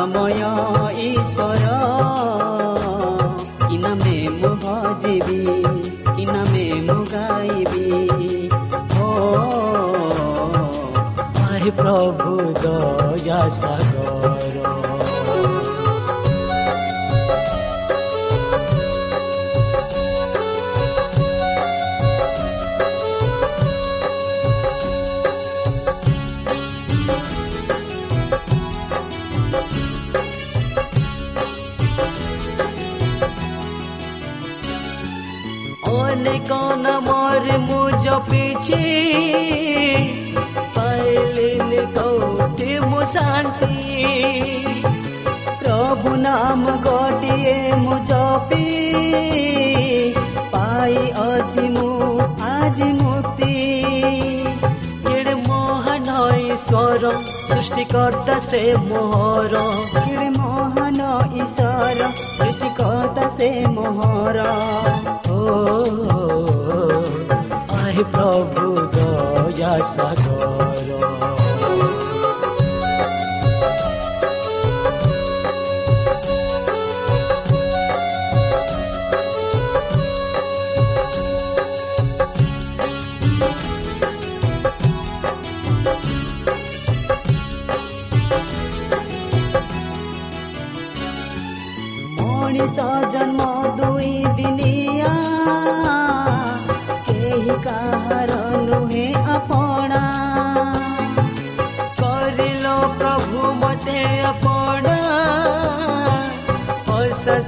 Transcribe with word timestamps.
ସମୟ 0.00 0.42
ଈଶ୍ୱର 0.98 1.64
କି 3.64 3.76
ନାମେ 3.82 4.14
ମୁଁ 4.36 4.52
ଭଜିବି 4.62 5.40
କି 6.06 6.24
ନାମେ 6.28 6.62
ମୁଁ 6.86 6.96
ଗାଇବି 7.10 7.88
ଓ 8.98 9.08
ପ୍ରଭୁ 11.80 12.32
ଦୟା 12.62 13.40
ঠিকান 36.50 36.86
আমার 36.94 37.44
মোজা 37.68 38.16
পেছে। 38.28 38.84
পাইলেন 40.74 41.70
কৌতে 41.96 42.70
মো 42.90 43.00
শান্তি 43.14 43.74
প্রভু 45.60 46.10
নাম 46.26 46.62
গটিয়ে 46.86 47.58
মু 47.84 47.94
জপি 48.10 48.66
পাই 50.52 50.94
আজি 51.28 51.64
মু 51.74 51.88
ঈশ্বৰ 57.00 57.20
সৃষ্টিকৰ্তা 57.50 58.34
সে 58.46 58.58
মোহৰ 58.80 59.54
কিৰে 59.94 60.26
মহান 60.34 61.00
ঈশ্বৰ 61.44 62.02
সৃষ্টিকৰ্তা 62.18 63.24
সে 63.38 63.48
মোহৰ 63.76 64.40
অ 64.44 65.38
আই 67.80 67.96
প্ৰভু 68.12 68.66
দয়া 68.92 69.74
সাগৰ 69.94 71.39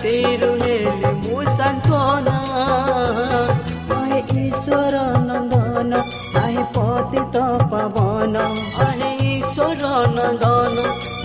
তিৰু 0.00 0.50
হেলি 0.60 1.10
মোৰ 1.22 1.44
সান্তনা 1.56 2.36
আহে 3.96 4.20
ঈশ্বৰ 4.42 4.94
নন্দন 5.28 5.92
আহে 6.42 6.64
পতিত 6.74 7.36
পাৱন 7.72 8.36
আহে 8.82 9.10
ঈশ্বৰ 9.30 9.84
নন্দন 10.16 10.76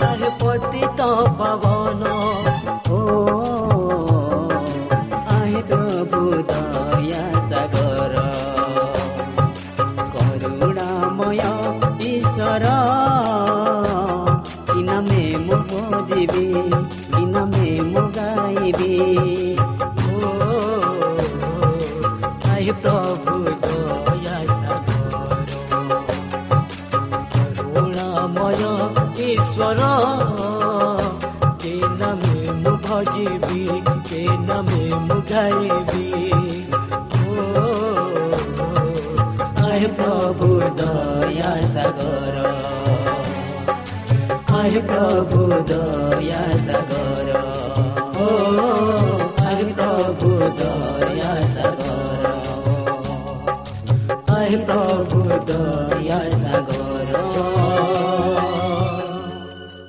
আহে 0.08 0.30
পতিত 0.40 1.00
পাৱন 1.38 2.02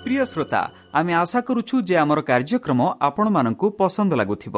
ପ୍ରିୟ 0.03 0.25
ଶ୍ରୋତା 0.25 0.61
ଆମେ 0.93 1.13
ଆଶା 1.13 1.39
କରୁଛୁ 1.41 1.81
ଯେ 1.81 1.95
ଆମର 1.97 2.19
କାର୍ଯ୍ୟକ୍ରମ 2.21 2.79
ଆପଣମାନଙ୍କୁ 3.01 3.67
ପସନ୍ଦ 3.69 4.13
ଲାଗୁଥିବ। 4.13 4.55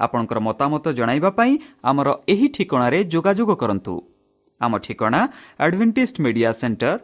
ଆପଣଙ୍କର 0.00 0.38
ମତାମତ 0.40 0.84
ଜଣାଇବା 0.92 1.30
ପାଇଁ 1.30 1.52
ଆମର 1.84 2.08
ଏହି 2.28 2.48
ଠିକଣାରେ 2.48 2.98
ଯୋଗାଯୋଗ 3.04 3.50
କରନ୍ତୁ। 3.54 4.13
ଆମ 4.60 4.72
ଠିକଣା 4.84 5.20
Adventist 5.64 6.20
media 6.24 6.50
centre 6.60 6.96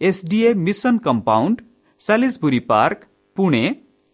S 0.00 0.20
D A 0.30 0.50
mission 0.66 0.94
compound 1.06 1.56
Salisbury 2.00 2.60
park 2.70 3.00
Pune 3.36 3.64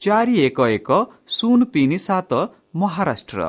ଚାରି 0.03 0.35
ଏକ 0.47 0.59
ଏକ 0.77 0.91
ଶୂନ 1.37 1.59
ତିନି 1.75 1.99
ସାତ 2.07 2.33
ମହାରାଷ୍ଟ୍ର 2.75 3.41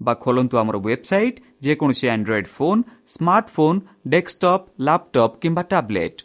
ବା 0.00 0.12
ଖୋଲନ୍ତୁ 0.22 0.54
ଆମର 0.60 0.76
ୱେବସାଇଟ୍ 0.80 1.40
ଯେକୌଣସି 1.66 2.06
Android 2.08 2.48
phone 2.56 2.82
smartphone 3.14 3.80
desktop 4.12 4.68
laptop 4.86 5.38
କିମ୍ବା 5.42 5.62
ଟ୍ୟାବ୍ଲେଟ୍ 5.70 6.20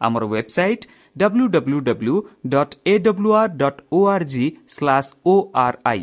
ଆମର 0.00 0.22
website 0.26 0.88
W 1.16 1.46
W 1.54 1.78
W 1.88 2.16
dot 2.54 2.74
A 2.86 2.94
W 3.06 3.30
R 3.40 3.52
dot 3.62 3.80
O 3.92 4.00
R 4.06 4.26
G 4.32 4.46
slash 4.68 5.10
O 5.26 5.34
R 5.64 5.78
I 5.84 6.02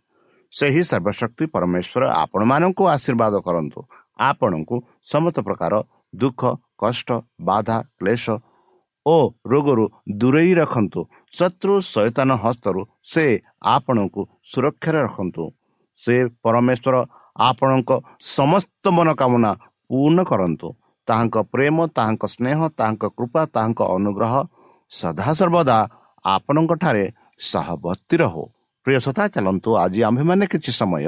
ସେହି 0.53 0.81
ସର୍ବଶକ୍ତି 0.91 1.45
ପରମେଶ୍ୱର 1.53 2.03
ଆପଣମାନଙ୍କୁ 2.23 2.83
ଆଶୀର୍ବାଦ 2.95 3.33
କରନ୍ତୁ। 3.47 3.79
ଆପଣଙ୍କୁ 4.29 4.75
ସମସ୍ତ 5.11 5.37
ପ୍ରକାର 5.47 5.73
ଦୁଃଖ 6.21 6.41
କଷ୍ଟ 6.81 7.09
ବାଧା 7.41 7.77
କ୍ଲେଶ 7.99 8.25
ଓ 9.05 9.17
ରୋଗରୁ 9.51 9.85
ଦୂରେଇ 10.19 10.51
ରଖନ୍ତୁ। 10.61 11.01
ଶତ୍ରୁ 11.37 11.73
ସୈତାନ 11.93 12.29
ହସ୍ତରୁ 12.43 12.81
ସେ 13.11 13.25
ଆପଣଙ୍କୁ 13.75 14.21
ସୁରକ୍ଷାରେ 14.51 14.99
ରଖନ୍ତୁ। 15.07 15.43
ସେ 15.99 16.15
ପରମେଶ୍ୱର 16.43 16.95
ଆପଣଙ୍କ 17.39 17.89
ସମସ୍ତ 18.35 18.83
ମନୋକାମନା 18.97 19.51
ପୂର୍ଣ୍ଣ 19.89 20.19
କରନ୍ତୁ। 20.31 20.67
ତାହାଙ୍କ 21.07 21.35
ପ୍ରେମ 21.53 21.77
ତାହାଙ୍କ 21.97 22.23
ସ୍ନେହ 22.33 22.59
ତାହାଙ୍କ 22.77 23.03
କୃପା 23.17 23.41
ତାହାଙ୍କ 23.55 23.81
ଅନୁଗ୍ରହ 23.95 24.33
ସଦାସର୍ବଦା 24.91 25.77
ଆପଣଙ୍କଠାରେ 26.25 27.05
ସହବର୍ତ୍ତୀ 27.41 28.15
ରହୁ। 28.23 28.43
ପ୍ରିୟସତା 28.85 29.23
ଚାଲନ୍ତୁ। 29.35 29.69
ଆଜି 29.83 29.99
ଆମ୍ଭେମାନେ 30.09 30.45
କିଛି 30.53 30.71
ସମୟ 30.79 31.05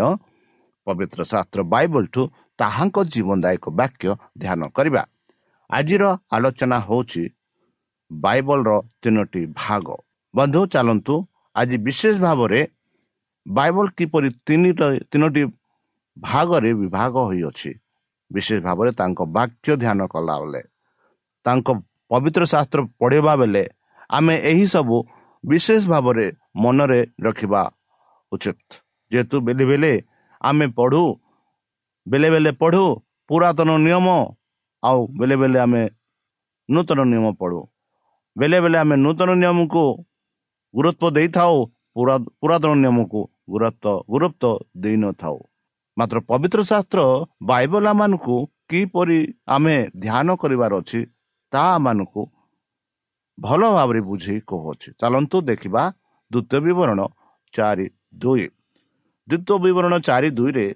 ପବିତ୍ର 0.87 1.19
ଶାସ୍ତ୍ର 1.31 1.59
ବାଇବଲଠୁ 1.73 2.21
ତାହାଙ୍କ 2.59 2.97
ଜୀବନଦାୟକ 3.13 3.65
ବାକ୍ୟ 3.79 4.05
ଧ୍ୟାନ 4.41 4.61
କରିବା। 4.75 5.03
ଆଜିର 5.69 6.03
ଆଲୋଚନା 6.35 6.77
ହେଉଛି 6.87 7.23
ବାଇବଲର 8.11 8.71
ତିନୋଟି 9.01 9.41
ଭାଗ। 9.61 9.87
ବନ୍ଧୁ 10.33 10.61
ଚାଲନ୍ତୁ। 10.73 11.15
ଆଜି 11.55 11.77
ବିଶେଷ 11.85 12.15
ଭାବରେ 12.25 12.61
ବାଇବଲ 13.45 13.85
କିପରି 13.97 14.29
ତିନି 14.47 14.71
ତିନୋଟି 15.11 15.43
ଭାଗରେ 16.17 16.71
ବିଭାଗ 16.81 17.13
ହୋଇଅଛି 17.29 17.71
ବିଶେଷ 18.31 18.59
ଭାବରେ 18.67 18.91
ତାଙ୍କ 18.99 19.19
ବାକ୍ୟ 19.37 19.69
ଧ୍ୟାନ 19.81 19.99
କଲା 20.13 20.35
ବେଳେ 20.41 20.61
ତାଙ୍କ 21.45 21.67
ପବିତ୍ର 22.11 22.43
ଶାସ୍ତ୍ର 22.53 22.79
ପଢ଼ିବା 23.01 23.33
ବେଳେ 23.41 23.63
ଆମେ 24.09 24.35
ଏହିସବୁ 24.51 24.97
ବିଶେଷ 25.43 25.81
ଭାବରେ 25.91 26.25
ମନରେ 26.63 26.99
ରଖିବା 27.25 27.61
ଉଚିତ। 28.31 28.59
ଯେହେତୁ 29.11 29.35
ବେଳେ 29.47 29.65
ବେଳେ 29.69 29.93
ଆମେ 30.41 30.65
ପଢ଼ୁ 30.77 31.03
ବେଳେ 32.07 32.27
ବେଳେ 32.33 32.51
ପଢ଼ୁ 32.61 32.85
ପୁରାତନ 33.29 33.69
ନିୟମ 33.85 34.07
ଆଉ 34.83 34.99
ବେଳେ 35.19 35.35
ବେଳେ 35.41 35.57
ଆମେ 35.65 35.83
ନୂତନ 36.69 36.99
ନିୟମ 37.11 37.25
ପଢ଼ୁ। 37.39 37.59
ବେଳେ 38.35 38.57
ବେଳେ 38.63 38.77
ଆମେ 38.83 38.95
ନୂତନ 39.05 39.29
ନିୟମକୁ 39.41 39.85
ଗୁରୁତ୍ୱ 40.73 41.13
ଦେଇଥାଉ 41.15 41.55
ପୁରାତନ 42.41 42.71
ନିୟମକୁ 42.83 43.21
ଗୁରୁତ୍ୱ 43.51 43.91
ଗୁରୁତ୍ୱ 44.11 44.51
ଦେଇନଥାଉ। 44.83 45.37
ମାତ୍ର 45.97 46.17
ପବିତ୍ର 46.29 46.59
ଶାସ୍ତ୍ର 46.69 46.99
ବାଇବଲ 47.49 47.85
ମାନଙ୍କୁ 47.99 48.35
କିପରି 48.69 49.19
ଆମେ 49.55 49.75
ଧ୍ୟାନ 50.03 50.27
କରିବାର 50.41 50.71
ଅଛି 50.81 51.01
ତାହା 51.53 51.71
ଆମମାନଙ୍କୁ 51.77 52.21
ଭଲ 53.37 53.61
ଭାବରେ 53.75 54.01
ବୁଝେଇ 54.07 54.39
କହୁଅଛି 54.47 54.89
ଚାଲନ୍ତୁ 54.99 55.37
ଦେଖିବା 55.43 55.83
ଦ୍ୱିତୀୟ 56.31 56.59
ବିବରଣ 56.65 56.99
ଚାରି 57.53 57.87
ଦୁଇ 58.17 58.45
ଦ୍ୱିତୀୟ 59.27 59.57
ବିବରଣ 59.65 59.93
ଚାରି 60.07 60.29
ଦୁଇରେ 60.31 60.67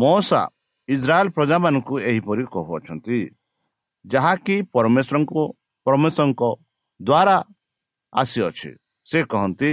ମଶା 0.00 0.42
ଇସ୍ରାଏଲ 0.88 1.28
ପ୍ରଜାମାନଙ୍କୁ 1.36 1.94
ଏହିପରି 2.02 2.44
କହୁଅଛନ୍ତି 2.54 3.18
ଯାହାକି 4.04 4.56
ପରମେଶ୍ୱରଙ୍କୁ 4.74 5.42
ପରମେଶ୍ୱରଙ୍କ 5.86 6.42
ଦ୍ୱାରା 7.00 7.36
ଆସିଅଛି 8.12 8.70
ସେ 9.08 9.18
କହନ୍ତି 9.32 9.70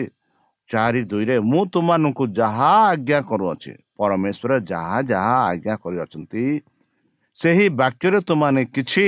ଚାରି 0.69 1.01
ଦୁଇରେ 1.11 1.35
ମୁଁ 1.49 1.61
ତୁମମାନଙ୍କୁ 1.73 2.23
ଯାହା 2.37 2.71
ଆଜ୍ଞା 2.85 3.19
କରୁଅଛି 3.29 3.73
ପରମେଶ୍ୱର 3.97 4.51
ଯାହା 4.71 4.97
ଯାହା 5.11 5.35
ଆଜ୍ଞା 5.43 5.75
କରିଅଛନ୍ତି 5.83 6.43
ସେହି 7.39 7.67
ବାକ୍ୟରେ 7.79 8.19
ତୁମାନେ 8.27 8.61
କିଛି 8.75 9.05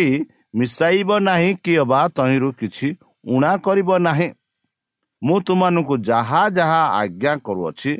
ମିଶାଇବ 0.53 1.09
ନାହିଁ 1.29 1.51
କି 1.63 1.73
ଅବା 1.83 2.01
ତହିଁରୁ 2.17 2.49
କିଛି 2.59 2.87
ଉଣା 3.33 3.51
କରିବ 3.65 3.89
ନାହିଁ। 4.07 4.29
ମୁଁ 5.21 5.37
ତୁମମାନଙ୍କୁ 5.47 5.95
ଯାହା 6.09 6.41
ଯାହା 6.57 6.81
ଆଜ୍ଞା 6.99 7.33
କରୁଅଛି 7.45 7.93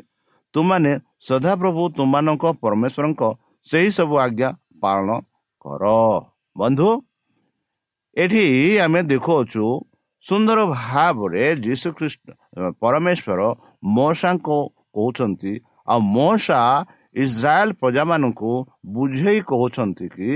ତୁମାନେ 0.54 0.92
ସଦାପ୍ରଭୁ 1.28 1.82
ତୁମମାନଙ୍କ 1.96 2.44
ପରମେଶ୍ୱରଙ୍କ 2.62 3.22
ସେହି 3.66 3.90
ସବୁ 3.96 4.14
ଆଜ୍ଞା 4.24 4.48
ପାଳନ 4.82 5.08
କର। 5.64 5.84
ବନ୍ଧୁ 6.56 6.88
ଏଠି 8.16 8.44
ଆମେ 8.84 9.00
ଦେଖୁଅଛୁ 9.10 9.64
ସୁନ୍ଦର 10.24 10.58
ଭାବରେ 10.76 11.44
ଯୀଶୁ 11.64 11.88
ଖ୍ରୀଷ୍ଟ 11.98 12.24
ପରମେଶ୍ୱର 12.82 13.40
ମଶାଙ୍କୁ 13.96 14.58
କହୁଛନ୍ତି 14.96 15.52
ଆଉ 15.88 16.00
ମଶା 16.14 16.60
ଇସ୍ରାଏଲ 17.24 17.68
ପ୍ରଜାମାନଙ୍କୁ 17.80 18.52
ବୁଝେଇ 18.94 19.40
କହୁଛନ୍ତି 19.50 20.06
କି 20.16 20.30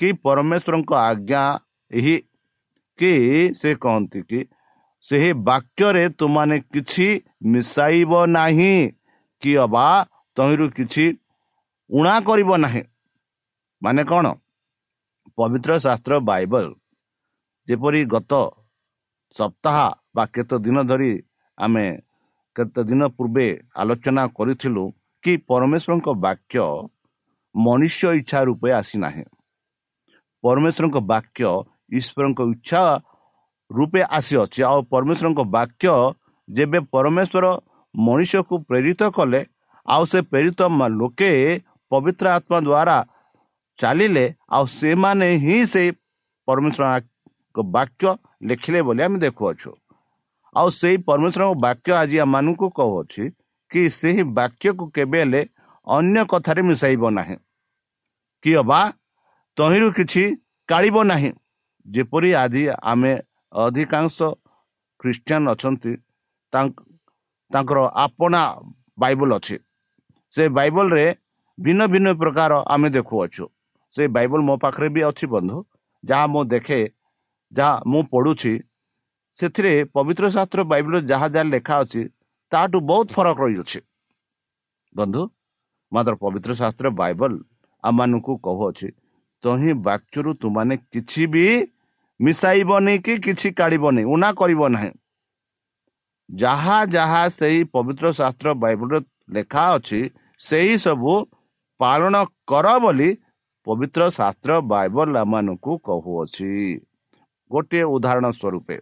କି 0.00 0.08
ପରମେଶ୍ୱରଙ୍କ 0.24 0.92
ଆଜ୍ଞା 1.00 1.42
ଏହି 1.90 2.14
କି 2.98 3.12
ସେ 3.58 3.70
କହନ୍ତି 3.82 4.20
କି 4.30 4.40
ସେହି 5.06 5.30
ବାକ୍ୟରେ 5.46 6.04
ତୁମାନେ 6.18 6.56
କିଛି 6.72 7.06
ମିଶାଇବ 7.50 8.12
ନାହିଁ 8.30 8.74
କି 9.42 9.52
ଅବା 9.64 9.86
ତହିଁରୁ 10.36 10.66
କିଛି 10.76 11.04
ଉଣା 11.90 12.14
କରିବ 12.26 12.50
ନାହିଁ 12.56 12.82
ମାନେ 13.82 14.02
କ'ଣ 14.10 14.26
ପବିତ୍ର 15.38 15.70
ଶାସ୍ତ୍ର 15.84 16.14
ବାଇବଲ 16.22 16.66
ଯେପରି 17.68 18.00
ଗତ 18.06 18.32
ସପ୍ତାହ 19.36 19.78
ବା 20.14 20.24
କେତେ 20.34 20.56
ଦିନ 20.64 20.76
ଧରି 20.90 21.12
ଆମେ 21.58 21.86
କେତେ 22.56 22.80
ଦିନ 22.88 23.02
ପୂର୍ବେ 23.16 23.46
ଆଲୋଚନା 23.76 24.24
କରିଥିଲୁ 24.36 24.84
କି 25.24 25.32
ପରମେଶ୍ୱରଙ୍କ 25.48 26.08
ବାକ୍ୟ 26.24 26.66
ମନୁଷ୍ୟ 27.54 28.08
ଇଚ୍ଛା 28.18 28.40
ରୂପେ 28.46 28.70
ଆସିନାହିଁ 28.72 29.24
ପରମେଶ୍ୱରଙ୍କ 30.44 30.96
ବାକ୍ୟ 31.12 31.44
ଈଶ୍ୱରଙ୍କ 31.98 32.40
ଇଚ୍ଛା 32.54 32.82
ରୂପେ 33.70 34.00
ଆସିଅଛି। 34.18 34.60
ଆଉ 34.70 34.78
ପରମେଶ୍ୱରଙ୍କ 34.92 35.40
ବାକ୍ୟ 35.56 35.92
ଯେବେ 36.48 36.78
ପରମେଶ୍ୱର 36.94 37.44
ମଣିଷକୁ 37.94 38.54
ପ୍ରେରିତ 38.68 39.02
କଲେ 39.16 39.40
ଆଉ 39.88 40.02
ସେ 40.10 40.18
ପ୍ରେରିତ 40.32 40.60
ଲୋକେ 41.00 41.30
ପବିତ୍ର 41.90 42.26
ଆତ୍ମା 42.36 42.58
ଦ୍ୱାରା 42.66 42.98
ଚାଲିଲେ 43.78 44.24
ଆଉ 44.56 44.64
ସେମାନେ 44.80 45.28
ହିଁ 45.44 45.56
ସେ 45.72 45.82
ପରମେଶ୍ୱର 46.48 46.84
ବାକ୍ୟ 47.76 48.04
ଲେଖିଲେ 48.48 48.80
ବୋଲି 48.86 49.02
ଆମେ 49.06 49.18
ଦେଖୁଅଛୁ। 49.24 49.70
ଆଉ 50.54 50.68
ସେଇ 50.80 50.96
ପରମେଶ୍ୱରଙ୍କ 51.08 51.54
ବାକ୍ୟ 51.66 51.90
ଆଜି 52.00 52.16
ଆମମାନଙ୍କୁ 52.24 52.66
କହୁଅଛି 52.78 53.24
କି 53.70 53.80
ସେହି 53.98 54.22
ବାକ୍ୟକୁ 54.38 54.84
କେବେ 54.96 55.18
ହେଲେ 55.22 55.40
ଅନ୍ୟ 55.86 56.20
କଥାରେ 56.30 56.62
ମିଶାଇବ 56.68 57.02
ନାହିଁ। 57.18 57.36
କି 58.44 58.50
ଅବା? 58.62 58.80
ତହିଁରୁ 59.58 59.88
କିଛି 59.98 60.22
କାଳିବ 60.68 60.96
ନାହିଁ। 61.10 61.30
ଯେପରି 61.86 62.30
ଆଜି 62.42 62.62
ଆମେ 62.92 63.12
ଅଧିକାଂଶ 63.52 64.16
ଖ୍ରୀଷ୍ଟିଆନ 65.00 65.44
ଅଛନ୍ତି 65.54 65.92
ତାଙ୍କର 66.52 67.78
ଆପଣା 68.04 68.42
ବାଇବଲ 69.02 69.30
ଅଛି। 69.38 69.56
ସେ 70.34 70.42
ବାଇବଲରେ 70.58 71.06
ଭିନ୍ନ 71.58 71.80
ଭିନ୍ନ 71.92 72.08
ପ୍ରକାର 72.20 72.52
ଆମେ 72.74 72.88
ଦେଖୁଅଛୁ। 72.96 73.44
ସେ 73.94 74.02
ବାଇବଲ 74.16 74.40
ମୋ 74.48 74.54
ପାଖରେ 74.64 74.88
ବି 74.94 75.00
ଅଛି 75.10 75.26
ବନ୍ଧୁ। 75.34 75.56
ଯାହା 76.04 76.26
ମୁଁ 76.32 76.42
ଦେଖେ 76.52 76.80
ଯାହା 77.52 77.74
ମୁଁ 77.90 78.00
ପଢ଼ୁଛି 78.12 78.52
ସେଥିରେ 79.38 79.72
ପବିତ୍ର 79.94 80.24
ଶାସ୍ତ୍ର 80.36 80.60
ବାଇବଲରେ 80.72 81.00
ଯାହା 81.10 81.26
ଯାହା 81.34 81.46
ଲେଖା 81.54 81.74
ଅଛି 81.84 82.02
ତାଠୁ 82.52 82.78
ବହୁତ 82.90 83.08
ଫରକ 83.16 83.38
ରହିଅଛି। 83.44 83.80
ବନ୍ଧୁ 84.94 85.22
ମାତ୍ର 85.92 86.14
ପବିତ୍ର 86.22 86.50
ଶାସ୍ତ୍ର 86.60 86.86
ବାଇବଲ 87.00 87.32
ଆମମାନଙ୍କୁ 87.84 88.32
କହୁଅଛି 88.46 88.88
ତହିଁ 89.44 89.72
ବାକ୍ୟରୁ 89.86 90.30
ତୁମାନେ 90.42 90.74
କିଛି 90.92 91.24
ବି 91.32 91.44
ମିଶାଇବନି 92.20 92.94
କି 93.06 93.14
କିଛି 93.26 93.48
କାଢ଼ିବନି 93.58 94.02
ଉଣା 94.14 94.30
କରିବ 94.40 94.68
ନାହିଁ। 94.74 94.90
ଯାହା 96.28 96.78
ଯାହା 96.94 97.22
ସେହି 97.38 97.60
ପବିତ୍ର 97.74 98.06
ଶାସ୍ତ୍ର 98.20 98.48
ବାଇବଲରେ 98.62 99.00
ଲେଖା 99.36 99.64
ଅଛି 99.76 100.00
ସେହି 100.40 100.74
ସବୁ 100.84 101.14
ପାଳନ 101.80 102.14
କର 102.50 102.66
ବୋଲି 102.84 103.10
ପବିତ୍ର 103.66 104.02
ଶାସ୍ତ୍ର 104.18 104.52
ବାଇବଲ 104.72 105.08
ଆମମାନଙ୍କୁ 105.22 105.72
କହୁଅଛି। 105.86 106.50
ଗୋଟିଏ 107.50 107.84
ଉଦାହରଣ 107.94 108.26
ସ୍ୱରୂପେ 108.38 108.76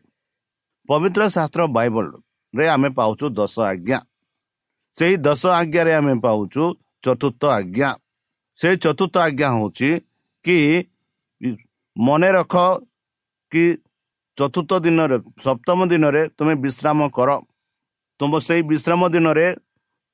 ପବିତ୍ର 0.89 1.23
ଶାସ୍ତ୍ର 1.37 1.63
ବାଇବଲରେ 1.77 2.67
ଆମେ 2.69 2.89
ପାଉଛୁ 2.99 3.27
ଦଶ 3.39 3.55
ଆଜ୍ଞା। 3.73 3.99
ସେହି 4.97 5.17
ଦଶ 5.27 5.43
ଆଜ୍ଞାରେ 5.61 5.93
ଆମେ 6.01 6.15
ପାଉଛୁ 6.25 6.63
ଚତୁର୍ଥ 7.05 7.43
ଆଜ୍ଞା। 7.59 7.91
ସେ 8.59 8.69
ଚତୁର୍ଥ 8.85 9.15
ଆଜ୍ଞା 9.27 9.49
ହେଉଛି 9.57 9.91
କି 10.45 10.59
ମନେ 11.97 12.29
ରଖ 12.37 12.55
କି 13.53 13.65
ଚତୁର୍ଥ 14.39 14.73
ଦିନରେ 14.87 15.17
ସପ୍ତମ 15.45 15.79
ଦିନରେ 15.93 16.23
ତୁମେ 16.39 16.55
ବିଶ୍ରାମ 16.65 16.99
କର। 17.17 17.31
ତୁମ 18.21 18.33
ସେଇ 18.47 18.63
ବିଶ୍ରାମ 18.71 19.01
ଦିନରେ 19.15 19.47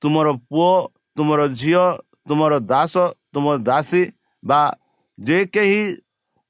ତୁମର 0.02 0.28
ପୁଅ 0.50 0.72
ତୁମର 1.16 1.40
ଝିଅ 1.60 1.84
ତୁମର 2.28 2.52
ଦାସ 2.70 2.94
ତୁମର 3.32 3.56
ଦାସୀ 3.68 4.02
ବା 4.42 4.60
ଯେ 5.18 5.38
କେହି 5.54 5.80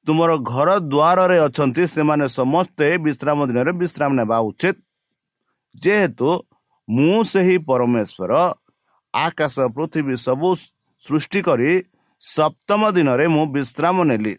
ତୁମର 0.06 0.30
ଘର 0.52 0.68
ଦ୍ୱାରରେ 0.92 1.36
ଅଛନ୍ତି 1.46 1.84
ସେମାନେ 1.94 2.26
ସମସ୍ତେ 2.38 2.86
ବିଶ୍ରାମ 3.06 3.38
ଦିନରେ 3.48 3.72
ବିଶ୍ରାମ 3.82 4.10
ନେବା 4.20 4.36
ଉଚିତ। 4.48 4.76
ଯେହେତୁ 5.74 6.28
ମୁଁ 6.88 7.16
ସେହି 7.32 7.56
ପରମେଶ୍ୱର 7.68 8.32
ଆକାଶ 9.14 9.54
ପୃଥିବୀ 9.76 10.14
ସବୁ 10.26 10.48
ସୃଷ୍ଟି 11.02 11.40
କରି 11.48 11.70
ସପ୍ତମ 12.22 12.82
ଦିନରେ 12.96 13.26
ମୁଁ 13.34 13.44
ବିଶ୍ରାମ 13.56 13.96
ନେଲି। 14.10 14.34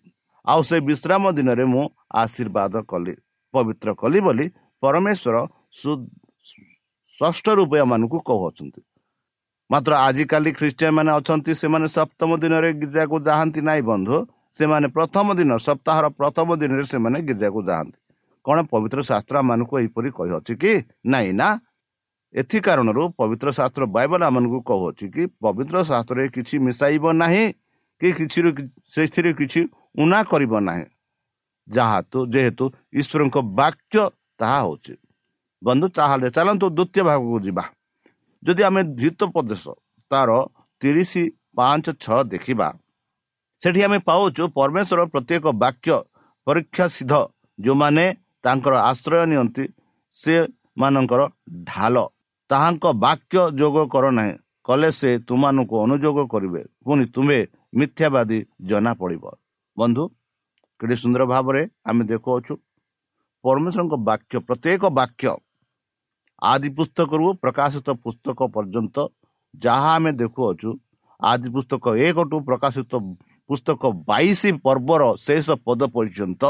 ଆଉ 0.46 0.62
ସେ 0.70 0.78
ବିଶ୍ରାମ 0.90 1.24
ଦିନରେ 1.38 1.66
ମୁଁ 1.74 1.84
ଆଶୀର୍ବାଦ 2.22 2.74
କଲି 2.92 3.14
ପବିତ୍ର 3.54 3.90
କଲି 4.02 4.20
ବୋଲି 4.26 4.46
ପରମେଶ୍ୱର 4.84 5.36
ଷଷ୍ଠ 7.16 7.46
ରୂପେ 7.60 7.78
ଏମାନଙ୍କୁ 7.84 8.18
କହୁଅଛନ୍ତି। 8.30 8.82
ମାତ୍ର 9.70 9.92
ଆଜିକାଲି 10.08 10.52
ଖ୍ରୀଷ୍ଟିଆନ 10.60 10.92
ମାନେ 10.98 11.12
ଅଛନ୍ତି 11.20 11.52
ସେମାନେ 11.62 11.88
ସପ୍ତମ 11.98 12.30
ଦିନରେ 12.44 12.70
ଗିର୍ଜାକୁ 12.82 13.16
ଯାଆନ୍ତି 13.28 13.62
ନାହିଁ 13.70 13.84
ବନ୍ଧୁ। 13.92 14.18
ସେମାନେ 14.58 14.88
ପ୍ରଥମ 14.98 15.28
ଦିନ 15.40 15.52
ସପ୍ତାହର 15.68 16.06
ପ୍ରଥମ 16.20 16.48
ଦିନରେ 16.62 16.84
ସେମାନେ 16.94 17.18
ଗିର୍ଜାକୁ 17.28 17.60
ଯାଆନ୍ତି। 17.70 17.98
କ'ଣ 18.46 18.58
ପବିତ୍ର 18.72 19.00
ଶାସ୍ତ୍ର 19.10 19.36
ମାନଙ୍କୁ 19.50 19.76
ଏହିପରି 19.82 20.10
କହିଅଛି 20.18 20.54
କି? 20.62 20.74
ନାଇଁ 21.12 21.32
ନା। 21.40 21.50
ଏଥି 22.36 22.58
କାରଣରୁ 22.66 23.04
ପବିତ୍ର 23.20 23.48
ଶାସ୍ତ୍ର 23.60 23.84
ବାଇବଲ 23.96 24.22
ଆମମାନଙ୍କୁ 24.30 24.60
କହୁଅଛି 24.70 25.06
କି 25.14 25.24
ପବିତ୍ର 25.44 25.76
ଶାସ୍ତ୍ରରେ 25.90 26.26
କିଛି 26.36 26.56
ମିଶାଇବ 26.66 27.06
ନାହିଁ। 27.24 27.46
କି 28.02 28.10
କିଛି 28.18 28.40
ସେଥିରେ 28.94 29.32
କିଛି 29.40 29.62
ଉଣା 30.02 30.20
କରିବ 30.32 30.54
ନାହିଁ। 30.68 30.86
ଯାହା 31.68 32.00
ଯେହେତୁ 32.34 32.66
ଈଶ୍ୱରଙ୍କ 33.00 33.38
ବାକ୍ୟ 33.60 33.98
ତାହା 34.40 34.60
ହେଉଛି। 34.64 34.94
ବନ୍ଧୁ 35.62 35.88
ତାହେଲେ 35.98 36.28
ଚାଲନ୍ତୁ 36.36 36.66
ଦ୍ୱିତୀୟ 36.78 37.02
ଭାଗକୁ 37.10 37.38
ଯିବା। 37.46 37.64
ଯଦି 38.44 38.62
ଆମେ 38.64 38.82
ଦ୍ୱିତ 39.00 39.22
ପ୍ରଦେଶ 39.34 39.64
ତାର 40.12 40.30
ତିରିଶ 40.82 41.14
ପାଞ୍ଚ 41.58 41.86
ଛଅ 42.04 42.20
ଦେଖିବା। 42.34 42.68
ସେଠି 43.62 43.82
ଆମେ 43.84 43.98
ପାଉଛୁ 44.08 44.44
ପରମେଶ୍ୱର 44.58 45.02
ପ୍ରତ୍ୟେକ 45.14 45.46
ବାକ୍ୟ 45.64 45.90
ପରୀକ୍ଷା 46.48 46.86
ସିଦ୍ଧ। 46.96 47.14
ଯେଉଁମାନେ 47.60 48.06
ତାଙ୍କର 48.44 48.74
ଆଶ୍ରୟ 48.90 49.22
ନିଅନ୍ତି 49.32 49.64
ସେମାନଙ୍କର 50.18 51.22
ଢାଲ। 51.70 51.96
ତାହାଙ୍କ 52.50 52.86
ବାକ୍ୟ 53.06 53.38
ଯୋଗ 53.60 53.78
କର 53.94 54.06
ନାହିଁ। 54.18 54.34
କଲେ 54.68 54.90
ସେ 54.92 55.10
ତୁମମାନଙ୍କୁ 55.28 55.76
ଅନୁଯୋଗ 55.86 56.18
କରିବେ। 56.34 56.62
ପୁଣି 56.86 57.04
ତୁମେ 57.14 57.40
ମିଥ୍ୟାବାଦୀ 57.74 58.40
ଜଣା 58.70 58.92
ପଡ଼ିବ। 59.02 59.24
ବନ୍ଧୁ 59.78 60.04
କେତେ 60.80 60.96
ସୁନ୍ଦର 61.02 61.24
ଭାବରେ 61.34 61.62
ଆମେ 61.90 62.04
ଦେଖୁଅଛୁ। 62.12 62.54
ପରମେଶ୍ୱରଙ୍କ 63.44 63.94
ବାକ୍ୟ 64.10 64.36
ପ୍ରତ୍ୟେକ 64.48 64.84
ବାକ୍ୟ 65.00 65.26
ଆଦି 66.42 66.70
ପୁସ୍ତକରୁ 66.78 67.26
ପ୍ରକାଶିତ 67.44 67.88
ପୁସ୍ତକ 68.04 68.40
ପର୍ଯ୍ୟନ୍ତ 68.56 68.98
ଯାହା 69.54 69.92
ଆମେ 69.98 70.12
ଦେଖୁଅଛୁ 70.22 70.70
ଆଦି 71.20 71.48
ପୁସ୍ତକ 71.56 71.86
ଏକଠୁ 72.08 72.36
ପ୍ରକାଶିତ 72.50 72.94
ପୁସ୍ତକ 73.50 73.82
ବାଇଶ 74.10 74.42
ପର୍ବର 74.66 75.02
ଶେଷ 75.26 75.48
ପଦ 75.66 75.82
ପର୍ଯ୍ୟନ୍ତ 75.96 76.44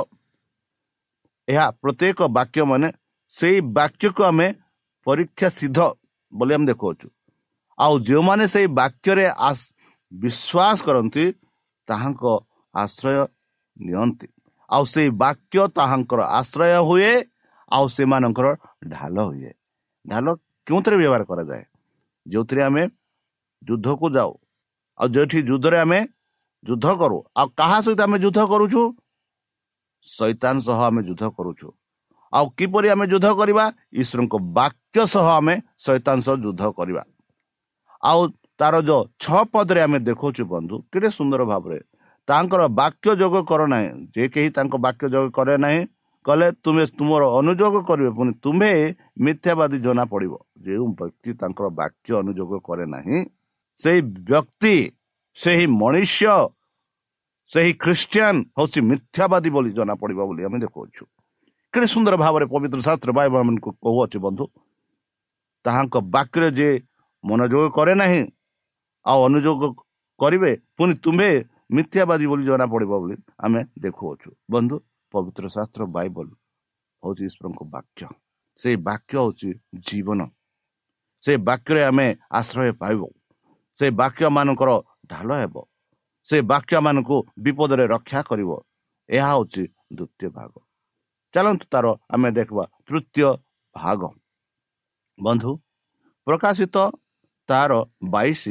ଏହା 1.48 1.66
ପ୍ରତ୍ୟେକ 1.82 2.20
ବାକ୍ୟ 2.38 2.62
ମାନେ 2.72 2.88
ସେଇ 3.34 3.58
ବାକ୍ୟକୁ 3.78 4.22
ଆମେ 4.30 4.48
ପରୀକ୍ଷା 5.08 5.48
ସିଦ୍ଧ 5.58 5.80
ବୋଲି 6.34 6.54
ଆମେ 6.58 6.66
ଦେଖୁଅଛୁ। 6.72 7.08
ଆଉ 7.78 7.94
ଯେଉଁମାନେ 8.08 8.46
ସେଇ 8.54 8.68
ବାକ୍ୟରେ 8.80 9.26
ବିଶ୍ୱାସ 10.12 10.78
କରନ୍ତି 10.88 11.26
ତାହାଙ୍କ 11.88 12.24
ଆଶ୍ରୟ 12.76 13.22
ନିଅନ୍ତି। 13.78 14.28
ଆଉ 14.70 14.84
ସେଇ 14.86 15.10
ବାକ୍ୟ 15.24 15.60
ତାହାଙ୍କର 15.78 16.22
ଆଶ୍ରୟ 16.40 16.72
ହୁଏ 16.90 17.12
ଆଉ 17.72 17.86
ସେମାନଙ୍କର 17.96 18.48
ଢାଲ 18.94 19.18
ହୁଏ। 19.30 19.52
ଢାଲ 20.06 20.28
କେଉଁଥିରେ 20.68 20.96
ବ୍ୟବହାର 21.02 21.24
କରାଯାଏ? 21.32 21.64
ଯେଉଁଥିରେ 22.26 22.62
ଆମେ 22.70 22.84
ଯୁଦ୍ଧକୁ 23.62 24.06
ଯାଉ 24.16 24.32
ଆଉ 25.00 25.08
ଯେଉଁଠି 25.16 25.40
ଯୁଦ୍ଧରେ 25.50 25.78
ଆମେ 25.80 26.00
ଯୁଦ୍ଧ 26.64 26.88
କରୁ 27.02 27.18
ଆଉ 27.40 27.48
କାହା 27.60 27.78
ସହିତ 27.86 28.00
ଆମେ 28.08 28.18
ଯୁଦ୍ଧ 28.26 28.40
କରୁଛୁ? 28.52 28.82
ଶୈତାନ 30.08 30.56
ସହ 30.60 30.80
ଆମେ 30.90 31.02
ଯୁଦ୍ଧ 31.08 31.24
କରୁଛୁ। 31.38 31.68
ଆଉ 32.34 32.46
କିପରି 32.58 32.88
ଆମେ 32.94 33.06
ଯୁଦ୍ଧ 33.12 33.28
କରିବା? 33.40 33.66
ଈଶ୍ୱରଙ୍କ 34.02 34.36
ବାକ୍ୟ 34.58 34.98
ସହ 35.14 35.28
ଆମେ 35.40 35.56
ଶୈତାନ 35.86 36.18
ସହ 36.26 36.36
ଯୁଦ୍ଧ 36.44 36.64
କରିବା। 36.78 37.04
ଆଉ 38.04 38.20
ତାର 38.60 38.76
ଯୋଉ 38.88 39.02
ଛଅ 39.24 39.42
ପଦରେ 39.54 39.80
ଆମେ 39.88 40.00
ଦେଖାଉଛୁ 40.10 40.44
ବନ୍ଧୁ 40.54 40.76
କେତେ 40.92 41.10
ସୁନ୍ଦର 41.18 41.42
ଭାବରେ 41.52 41.80
ତାଙ୍କର 42.28 42.62
ବାକ୍ୟ 42.80 43.10
ଯୋଗ 43.22 43.36
କର 43.50 43.62
ନାହିଁ 43.74 43.90
ଯେ 44.16 44.24
କେହି 44.34 44.50
ତାଙ୍କ 44.58 44.74
ବାକ୍ୟ 44.86 45.06
ଯୋଗ 45.14 45.26
କରେ 45.38 45.56
ନାହିଁ 45.66 45.80
କଲେ 46.26 46.48
ତୁମେ 46.64 46.84
ତୁମର 46.98 47.24
ଅନୁଯୋଗ 47.40 47.76
କରିବେ। 47.90 48.10
ପୁଣି 48.18 48.32
ତୁମ୍ଭେ 48.44 48.72
ମିଥ୍ୟାବାଦୀ 49.26 49.78
ଜଣା 49.86 50.04
ପଡ଼ିବ। 50.12 50.34
ଯେଉଁ 50.66 50.86
ବ୍ୟକ୍ତି 51.00 51.32
ତାଙ୍କର 51.42 51.68
ବାକ୍ୟ 51.80 52.10
ଅନୁଯୋଗ 52.22 52.52
କରେ 52.68 52.86
ନାହିଁ 52.94 53.18
ସେଇ 53.80 54.00
ବ୍ୟକ୍ତି 54.30 54.76
ସେହି 55.38 55.66
ମଣିଷ 55.82 56.18
ସେହି 57.52 57.72
ଖ୍ରୀଷ୍ଟିଆନ 57.84 58.36
ହେଉଛି 58.58 58.80
ମିଥ୍ୟାବାଦୀ 58.92 59.50
ବୋଲି 59.56 59.72
ଜଣା 59.80 59.94
ପଡ଼ିବ 60.02 60.20
ବୋଲି 60.30 60.42
ଆମେ 60.48 60.58
ଦେଖାଉଛୁ। 60.66 61.04
କେତେ 61.74 61.88
ସୁନ୍ଦର 61.94 62.16
ଭାବରେ 62.24 62.46
ପବିତ୍ର 62.54 62.80
ଶାସ୍ତ୍ର 62.88 63.10
ଭାଇ 63.18 63.28
ମାନଙ୍କୁ 63.36 63.70
କହୁଅଛି 63.84 64.18
ବନ୍ଧୁ। 64.26 64.46
ତାହାଙ୍କ 65.66 65.96
ବାକ୍ୟରେ 66.16 66.50
ଯିଏ 66.58 66.74
ମନୋଯୋଗ 67.24 67.66
କରେ 67.78 67.94
ନାହିଁ 68.02 68.22
ଆଉ 69.06 69.20
ଅନୁଯୋଗ 69.26 69.62
କରିବେ 70.20 70.52
ପୁଣି 70.78 70.94
ତୁମ୍ଭେ 71.04 71.30
ମିଥ୍ୟାବାଦୀ 71.72 72.26
ବୋଲି 72.28 72.44
ଜଣା 72.46 72.66
ପଡ଼ିବ 72.66 72.92
ବୋଲି 73.02 73.16
ଆମେ 73.40 73.62
ଦେଖୁଅଛୁ। 73.80 74.30
ବନ୍ଧୁ 74.52 74.76
ପବିତ୍ର 75.14 75.46
ଶାସ୍ତ୍ର 75.48 75.82
ବାଇବଲ 75.96 76.28
ହେଉଛି 77.04 77.24
ଈଶ୍ୱରଙ୍କ 77.26 77.62
ବାକ୍ୟ। 77.76 78.06
ସେଇ 78.58 78.76
ବାକ୍ୟ 78.88 79.14
ହେଉଛି 79.20 79.50
ଜୀବନ। 79.88 80.20
ସେ 81.24 81.34
ବାକ୍ୟରେ 81.38 81.82
ଆମେ 81.84 82.08
ଆଶ୍ରୟ 82.32 82.72
ପାଇବୁ। 82.82 83.08
ସେ 83.80 83.86
ବାକ୍ୟ 83.92 84.24
ମାନଙ୍କର 84.30 84.72
ଢାଲ 85.08 85.30
ହେବ। 85.42 85.56
ସେ 86.28 86.38
ବାକ୍ୟ 86.42 86.80
ମାନଙ୍କୁ 86.86 87.18
ବିପଦରେ 87.40 87.86
ରକ୍ଷା 87.88 88.22
କରିବ। 88.30 88.52
ଏହା 89.10 89.30
ହେଉଛି 89.34 89.64
ଦ୍ୱିତୀୟ 89.98 90.30
ଭାଗ। 90.30 90.54
ଚାଲନ୍ତୁ 91.34 91.66
ତାର 91.72 91.86
ଆମେ 92.14 92.30
ଦେଖିବା 92.32 92.64
ତୃତୀୟ 92.88 93.30
ଭାଗ। 93.76 94.02
ବନ୍ଧୁ 95.20 95.52
ପ୍ରକାଶିତ 96.28 96.78
ତାର 97.50 97.72
ବାଇଶ 98.10 98.44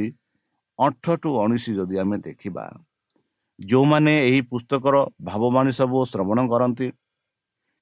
ଅଠ 0.79 1.05
ଟୁ 1.21 1.29
ଉଣେଇଶ 1.43 1.65
ଯଦି 1.79 1.95
ଆମେ 2.03 2.17
ଦେଖିବା 2.27 2.63
ଯେଉଁମାନେ 3.59 4.13
ଏହି 4.27 4.41
ପୁସ୍ତକର 4.51 4.95
ଭାବବାଣୀ 5.29 5.71
ସବୁ 5.79 5.97
ଶ୍ରବଣ 6.11 6.39
କରନ୍ତି 6.51 6.87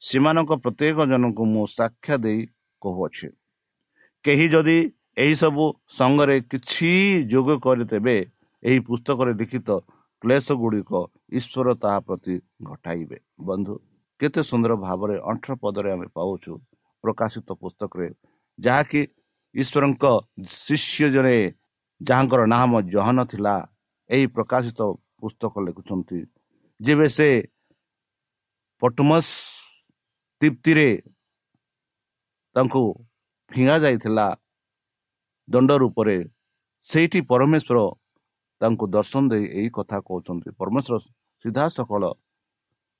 ସେମାନଙ୍କ 0.01 0.51
ପ୍ରତ୍ୟେକ 0.63 0.97
ଜଣଙ୍କୁ 1.11 1.43
ମୁଁ 1.53 1.65
ସାକ୍ଷା 1.77 2.15
ଦେଇ 2.23 2.41
କହୁଅଛି। 2.81 3.27
କେହି 4.25 4.47
ଯଦି 4.53 4.77
ଏହିସବୁ 5.23 5.65
ସଙ୍ଗରେ 5.97 6.35
କିଛି 6.51 6.89
ଯୋଗ 7.33 7.49
କରି 7.65 7.85
ତେବେ 7.91 8.17
ଏହି 8.63 8.79
ପୁସ୍ତକରେ 8.89 9.31
ଲିଖିତ 9.39 9.69
କ୍ଲେଶ 10.23 10.47
ଗୁଡ଼ିକ 10.61 10.91
ଈଶ୍ୱର 11.39 11.67
ତାହା 11.83 11.99
ପ୍ରତି 12.07 12.35
ଘଟାଇବେ। 12.69 13.17
ବନ୍ଧୁ 13.47 13.73
କେତେ 14.19 14.41
ସୁନ୍ଦର 14.49 14.73
ଭାବରେ 14.85 15.15
ଅଠର 15.31 15.51
ପଦରେ 15.63 15.89
ଆମେ 15.95 16.07
ପାଉଛୁ 16.17 16.51
ପ୍ରକାଶିତ 17.03 17.49
ପୁସ୍ତକରେ 17.61 18.07
ଯାହାକି 18.59 19.01
ଈଶ୍ୱରଙ୍କ 19.55 20.05
ଶିଷ୍ୟ 20.65 21.05
ଜଣେ 21.15 21.37
ଯାହାଙ୍କର 22.01 22.41
ନାମ 22.53 22.71
ଜହନ 22.93 23.17
ଥିଲା 23.31 23.55
ଏହି 24.09 24.25
ପ୍ରକାଶିତ 24.35 24.79
ପୁସ୍ତକ 25.19 25.53
ଲେଖୁଛନ୍ତି। 25.65 26.19
ଯେବେ 26.79 27.07
ସେ 27.17 27.29
ପଟମସ୍ 28.81 29.31
ତୃପ୍ତିରେ 30.41 30.89
ତାଙ୍କୁ 32.55 32.81
ଫିଙ୍ଗା 33.51 33.75
ଯାଇଥିଲା 33.83 34.27
ଦଣ୍ଡ 35.47 35.71
ରୂପରେ 35.81 36.17
ସେଇଠି 36.87 37.19
ପରମେଶ୍ୱର 37.31 37.77
ତାଙ୍କୁ 38.61 38.85
ଦର୍ଶନ 38.95 39.23
ଦେଇ 39.31 39.45
ଏହି 39.57 39.69
କଥା 39.77 39.97
କହୁଛନ୍ତି। 40.07 40.49
ପରମେଶ୍ୱର 40.59 40.95
ସିଧା 41.45 41.65
ସକଳ 41.77 42.03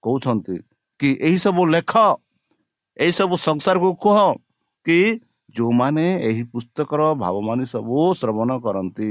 କହୁଛନ୍ତି 0.03 0.55
କି 0.99 1.09
ଏହିସବୁ 1.27 1.63
ଲେଖ 1.75 1.93
ଏହିସବୁ 2.97 3.35
ସଂସାରକୁ 3.47 3.89
କୁହ 4.03 4.17
କି 4.85 4.99
ଯେଉଁମାନେ 5.55 6.05
ଏହି 6.29 6.43
ପୁସ୍ତକର 6.53 7.01
ଭାବମାନେ 7.15 7.63
ସବୁ 7.65 7.97
ଶ୍ରବଣ 8.19 8.49
କରନ୍ତି 8.65 9.09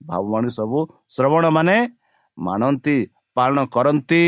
ଭାବବାଣୀ 0.00 0.50
ସବୁ 0.50 0.78
ଶ୍ରବଣ 1.08 1.44
ମାନେ 1.56 1.76
ମାନନ୍ତି 2.38 2.96
ପାଳନ 3.36 3.58
କରନ୍ତି। 3.74 4.24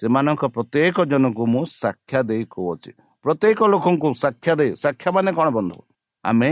ସେମାନଙ୍କ 0.00 0.42
ପ୍ରତ୍ୟେକ 0.54 0.96
ଜଣଙ୍କୁ 1.10 1.44
ମୁଁ 1.46 1.64
ସାକ୍ଷା 1.82 2.20
ଦେଇ 2.28 2.44
କହୁଅଛି। 2.54 2.90
ପ୍ରତ୍ୟେକ 3.24 3.60
ଲୋକଙ୍କୁ 3.72 4.08
ସାକ୍ଷା 4.24 4.52
ଦେଇ 4.60 4.70
ସାକ୍ଷା 4.84 5.08
ମାନେ 5.16 5.30
କ'ଣ 5.38 5.48
ବନ୍ଧୁ? 5.56 5.78
ଆମେ 6.24 6.50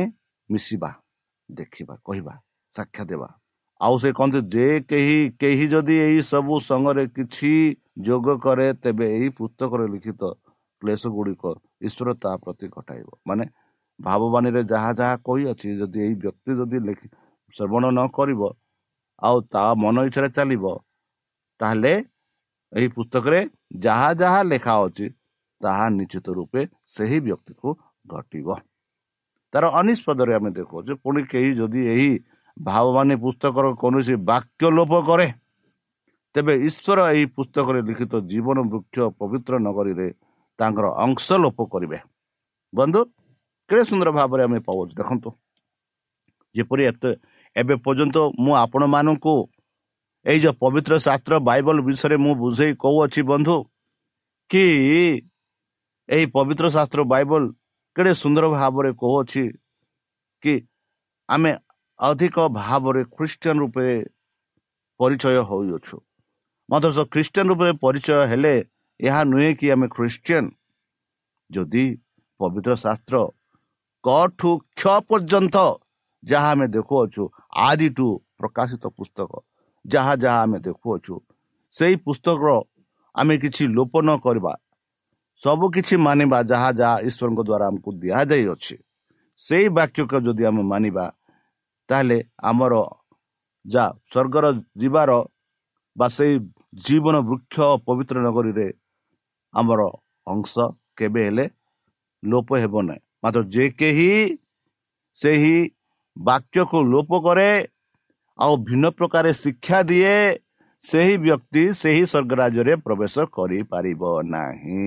ମିଶିବା 0.51 0.91
ଦେଖିବା 1.49 1.95
କହିବା 2.07 2.35
ସାକ୍ଷା 2.75 3.03
ଦେବା। 3.11 3.29
ଆଉ 3.81 3.95
ସେ 4.03 4.11
କହନ୍ତି 4.19 4.41
ଯେ 4.55 4.67
କେହି 4.91 5.19
କେହି 5.41 5.65
ଯଦି 5.73 5.95
ଏହି 6.07 6.21
ସବୁ 6.23 6.55
ସଙ୍ଗରେ 6.69 7.05
କିଛି 7.17 7.53
ଯୋଗ 7.99 8.27
କରେ 8.45 8.69
ତେବେ 8.83 9.07
ଏହି 9.17 9.29
ପୁସ୍ତକରେ 9.39 9.87
ଲିଖିତ 9.95 10.23
କ୍ଲେଶ 10.83 11.03
ଗୁଡ଼ିକ 11.17 11.45
ଈଶ୍ୱର 11.87 12.09
ତା 12.23 12.31
ପ୍ରତି 12.45 12.67
ଘଟାଇବ। 12.77 13.09
ମାନେ 13.29 13.45
ଭାବବାଣୀରେ 13.99 14.63
ଯାହା 14.73 14.91
ଯାହା 15.01 15.17
କହିଅଛି 15.27 15.69
ଯଦି 15.81 15.99
ଏହି 16.05 16.15
ବ୍ୟକ୍ତି 16.23 16.53
ଯଦି 16.61 16.79
ଲେଖି 16.87 17.07
ଶ୍ରବଣ 17.55 17.85
ନ 17.91 18.01
କରିବ 18.17 18.43
ଆଉ 19.23 19.37
ତା 19.53 19.63
ମନ 19.83 19.97
ଇଚ୍ଛାରେ 20.09 20.29
ଚାଲିବ 20.39 20.65
ତାହେଲେ 21.61 21.93
ଏହି 22.73 22.89
ପୁସ୍ତକରେ 22.97 23.41
ଯାହା 23.85 24.09
ଯାହା 24.23 24.41
ଲେଖା 24.51 24.75
ଅଛି 24.87 25.07
ତାହା 25.61 25.87
ନିଶ୍ଚିତ 25.99 26.27
ରୂପେ 26.39 26.61
ସେହି 26.95 27.19
ବ୍ୟକ୍ତିକୁ 27.27 27.69
ଘଟିବ। 28.05 28.49
ତାର 29.53 29.65
ଅନିଷ୍ପଦରେ 29.81 30.33
ଆମେ 30.39 30.51
ଦେଖୁଛୁ 30.59 30.93
ପୁଣି 31.05 31.21
କେହି 31.33 31.51
ଯଦି 31.61 31.81
ଏହି 31.93 32.11
ଭାବବାନୀ 32.57 33.15
ପୁସ୍ତକର 33.25 33.65
କୌଣସି 33.83 34.15
ବାକ୍ୟ 34.31 34.65
ଲୋପ 34.77 34.93
କରେ 35.09 35.29
ତେବେ 36.35 36.55
ଈଶ୍ୱର 36.69 36.99
ଏହି 37.13 37.25
ପୁସ୍ତକରେ 37.37 37.81
ଲିଖିତ 37.89 38.13
ଜୀବନ 38.33 38.59
ବୃକ୍ଷ 38.73 38.97
ପବିତ୍ର 39.21 39.53
ନଗରୀରେ 39.67 40.09
ତାଙ୍କର 40.59 40.87
ଅଂଶ 41.05 41.27
ଲୋପ 41.43 41.59
କରିବେ। 41.73 41.99
ବନ୍ଧୁ 42.73 43.01
କେତେ 43.71 43.83
ସୁନ୍ଦର 43.91 44.09
ଭାବରେ 44.19 44.43
ଆମେ 44.47 44.59
ପାଉଛୁ 44.67 44.93
ଦେଖନ୍ତୁ। 44.99 45.31
ଯେପରି 46.55 46.83
ଏତେ 46.91 47.11
ଏବେ 47.57 47.75
ପର୍ଯ୍ୟନ୍ତ 47.85 48.17
ମୁଁ 48.45 48.53
ଆପଣମାନଙ୍କୁ 48.65 49.35
ଏଇ 50.27 50.39
ଯେଉଁ 50.45 50.55
ପବିତ୍ର 50.63 50.93
ଶାସ୍ତ୍ର 51.07 51.35
ବାଇବଲ 51.49 51.77
ବିଷୟରେ 51.87 52.17
ମୁଁ 52.25 52.33
ବୁଝେଇ 52.43 52.73
କହୁଅଛି 52.83 53.21
ବନ୍ଧୁ 53.31 53.57
କି 54.51 54.65
ଏହି 56.09 56.25
ପବିତ୍ର 56.37 56.67
ଶାସ୍ତ୍ର 56.77 57.01
ବାଇବଲ 57.13 57.43
କେଡ଼େ 57.97 58.13
ସୁନ୍ଦର 58.23 58.45
ଭାବରେ 58.57 58.91
କହୁଅଛି 59.03 59.45
କି 60.43 60.55
ଆମେ 61.29 61.53
ଅଧିକ 62.01 62.37
ଭାବରେ 62.59 63.03
ଖ୍ରୀଷ୍ଟିଆନ 63.15 63.57
ରୂପେ 63.63 63.87
ପରିଚୟ 65.01 65.37
ହୋଇଅଛୁ। 65.51 65.97
ମାତ୍ର 66.69 66.89
ଖ୍ରୀଷ୍ଟିଆନ 67.13 67.47
ରୂପରେ 67.51 67.73
ପରିଚୟ 67.85 68.19
ହେଲେ 68.31 68.55
ଏହା 69.01 69.21
ନୁହେଁ 69.31 69.53
କି 69.59 69.67
ଆମେ 69.75 69.87
ଖ୍ରୀଷ୍ଟିଆନ। 69.95 70.47
ଯଦି 71.51 71.85
ପବିତ୍ର 72.41 72.73
ଶାସ୍ତ୍ର 72.85 73.17
କଠୁ 74.05 74.51
କ୍ଷ 74.77 74.83
ପର୍ଯ୍ୟନ୍ତ 75.09 75.57
ଯାହା 76.23 76.51
ଆମେ 76.55 76.67
ଦେଖୁଅଛୁ 76.77 77.23
ଆଦିଠୁ 77.67 78.09
ପ୍ରକାଶିତ 78.39 78.85
ପୁସ୍ତକ 78.99 79.31
ଯାହା 79.85 80.13
ଯାହା 80.23 80.39
ଆମେ 80.45 80.59
ଦେଖୁଅଛୁ 80.67 81.15
ସେଇ 81.75 81.95
ପୁସ୍ତକର 82.07 82.51
ଆମେ 83.15 83.35
କିଛି 83.43 83.63
ଲୋପ 83.77 83.95
ନ 84.07 84.11
କରିବା 84.25 84.53
ସବୁ 85.43 85.67
କିଛି 85.75 85.95
ମାନିବା 86.07 86.39
ଯାହା 86.51 86.71
ଯାହା 86.81 86.97
ଈଶ୍ୱରଙ୍କ 87.09 87.41
ଦ୍ୱାରା 87.49 87.67
ଆମକୁ 87.71 87.89
ଦିଆଯାଇଅଛି। 88.03 88.77
ସେଇ 89.41 89.67
ବାକ୍ୟକୁ 89.77 90.19
ଯଦି 90.27 90.43
ଆମେ 90.51 90.63
ମାନିବା 90.73 91.05
ତାହେଲେ 91.89 92.19
ଆମର 92.51 92.75
ଯା 93.65 93.85
ସ୍ୱର୍ଗର 94.11 94.47
ଯିବାର 94.81 95.11
ବା 95.97 96.07
ସେଇ 96.17 96.33
ଜୀବନ 96.85 97.17
ବୃକ୍ଷ 97.29 97.57
ପବିତ୍ର 97.87 98.17
ନଗରୀରେ 98.27 98.69
ଆମର 99.55 99.81
ଅଂଶ 100.27 100.55
କେବେ 100.99 101.23
ହେଲେ 101.27 101.45
ଲୋପ 102.23 102.49
ହେବ 102.63 102.75
ନାହିଁ। 102.89 103.03
ମାତ୍ର 103.23 103.41
ଯେ 103.55 103.65
କେହି 103.81 104.11
ସେହି 105.17 105.57
ବାକ୍ୟକୁ 106.17 106.79
ଲୋପ 106.93 107.11
କରେ 107.27 107.51
ଆଉ 108.39 108.53
ଭିନ୍ନ 108.67 108.85
ପ୍ରକାର 108.99 109.25
ଶିକ୍ଷା 109.43 109.79
ଦିଏ 109.91 110.17
ସେହି 110.85 111.15
ବ୍ୟକ୍ତି 111.25 111.63
ସେହି 111.81 112.03
ସ୍ୱର୍ଗ 112.11 112.33
ରାଜ୍ୟରେ 112.41 112.75
ପ୍ରବେଶ 112.87 113.15
କରିପାରିବ 113.37 114.03
ନାହିଁ। 114.35 114.87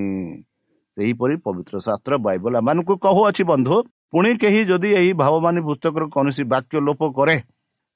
ସେହିପରି 0.98 1.36
ପବିତ୍ର 1.46 1.76
ଶାସ୍ତ୍ର 1.88 2.14
ବାଇବଲ 2.26 2.54
ଏମାନଙ୍କୁ 2.62 2.94
କହୁଅଛି 3.06 3.44
ବନ୍ଧୁ 3.52 3.76
ପୁଣି 4.12 4.32
କେହି 4.42 4.62
ଯଦି 4.70 4.90
ଏହି 5.00 5.12
ଭାବମାନୀ 5.22 5.62
ପୁସ୍ତକର 5.68 6.04
କୌଣସି 6.16 6.44
ବାକ୍ୟ 6.54 6.76
ଲୋପ 6.88 7.02
କରେ 7.18 7.36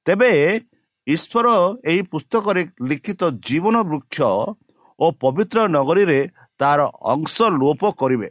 ତେବେ 0.08 0.32
ଈଶ୍ୱର 1.08 1.48
ଏହି 1.90 2.02
ପୁସ୍ତକରେ 2.14 2.62
ଲିଖିତ 2.90 3.22
ଜୀବନ 3.48 3.76
ବୃକ୍ଷ 3.92 4.18
ଓ 5.00 5.06
ପବିତ୍ର 5.24 5.58
ନଗରୀରେ 5.76 6.20
ତାର 6.60 6.80
ଅଂଶ 7.14 7.36
ଲୋପ 7.62 7.82
କରିବେ। 8.02 8.30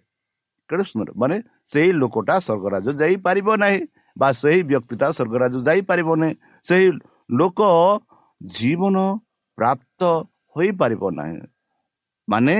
କେତେ 0.70 0.85
ସୁନ୍ଦର। 0.90 1.08
ମାନେ 1.16 1.37
ସେଇ 1.73 1.90
ଲୋକଟା 2.00 2.35
ସ୍ୱର୍ଗରାଜ 2.47 2.87
ଯାଇପାରିବ 3.00 3.49
ନାହିଁ 3.62 3.78
ବା 4.17 4.28
ସେହି 4.41 4.60
ବ୍ୟକ୍ତିଟା 4.71 5.06
ସ୍ୱର୍ଗରାଜ 5.17 5.54
ଯାଇପାରିବ 5.69 6.08
ନାହିଁ। 6.23 6.34
ସେହି 6.67 6.86
ଲୋକ 7.30 7.60
ଜୀବନ 8.41 8.97
ପ୍ରାପ୍ତ 9.58 10.00
ହୋଇପାରିବ 10.56 11.02
ନାହିଁ। 11.19 11.38
ମାନେ 12.28 12.56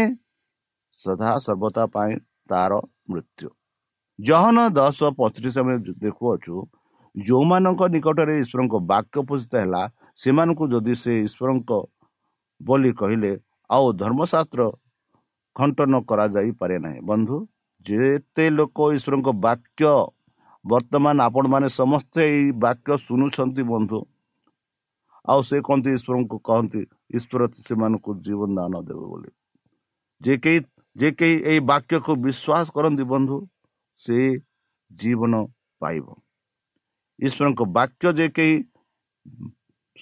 ସଦା 1.01 1.31
ସର୍ବତା 1.47 1.85
ପାଇଁ 1.95 2.13
ତାର 2.51 2.73
ମୃତ୍ୟୁ। 3.11 3.49
ଜହନ 4.19 4.57
ଦଶ 4.79 4.99
ପଚିଶ 5.19 5.57
ଆମେ 5.59 5.75
ଦେଖୁଅଛୁ 6.05 6.55
ଯେଉଁମାନଙ୍କ 7.15 7.83
ନିକଟରେ 7.95 8.35
ଈଶ୍ୱରଙ୍କ 8.43 8.75
ବାକ୍ୟ 8.93 9.17
ଉପସ୍ଥିତ 9.23 9.55
ହେଲା 9.63 9.83
ସେମାନଙ୍କୁ 10.21 10.65
ଯଦି 10.73 10.95
ସେ 11.03 11.13
ଈଶ୍ୱରଙ୍କ 11.27 11.71
ବୋଲି 12.61 12.91
କହିଲେ 13.01 13.33
ଆଉ 13.71 13.87
ଧର୍ମଶାସ୍ତ୍ର 14.03 14.61
ଖଣ୍ଟନ 15.59 15.95
କରାଯାଇପାରେ 16.11 16.77
ନାହିଁ। 16.85 17.01
ବନ୍ଧୁ 17.11 17.37
ଯେତେ 17.87 18.45
ଲୋକ 18.59 18.79
ଈଶ୍ୱରଙ୍କ 18.97 19.29
ବାକ୍ୟ 19.47 19.91
ବର୍ତ୍ତମାନ 20.65 21.17
ଆପଣମାନେ 21.29 21.69
ସମସ୍ତେ 21.81 22.21
ଏଇ 22.35 22.47
ବାକ୍ୟ 22.65 22.91
ଶୁଣୁଛନ୍ତି 23.07 23.63
ବନ୍ଧୁ। 23.73 23.99
ଆଉ 25.25 25.41
ସେ 25.49 25.57
କହନ୍ତି 25.67 25.91
ଈଶ୍ୱରଙ୍କୁ 25.99 26.37
କହନ୍ତି 26.49 26.83
ଈଶ୍ୱର 27.19 27.43
ସେମାନଙ୍କୁ 27.67 28.11
ଜୀବନ 28.25 28.51
ଦାନ 28.59 28.75
ଦେବେ 28.89 29.05
ବୋଲି। 29.13 29.31
ଯେ 30.21 30.35
କେହି 30.45 30.59
ଯେ 30.97 31.09
କେହି 31.19 31.35
ଏଇ 31.51 31.61
ବାକ୍ୟକୁ 31.71 32.13
ବିଶ୍ୱାସ 32.25 32.67
କରନ୍ତି 32.77 33.05
ବନ୍ଧୁ 33.13 33.37
ସେ 34.03 34.17
ଜୀବନ 34.91 35.35
ପାଇବ। 35.83 36.07
ଈଶ୍ୱରଙ୍କ 37.19 37.61
ବାକ୍ୟ 37.79 38.05
ଯେ 38.19 38.27
କେହି 38.37 38.55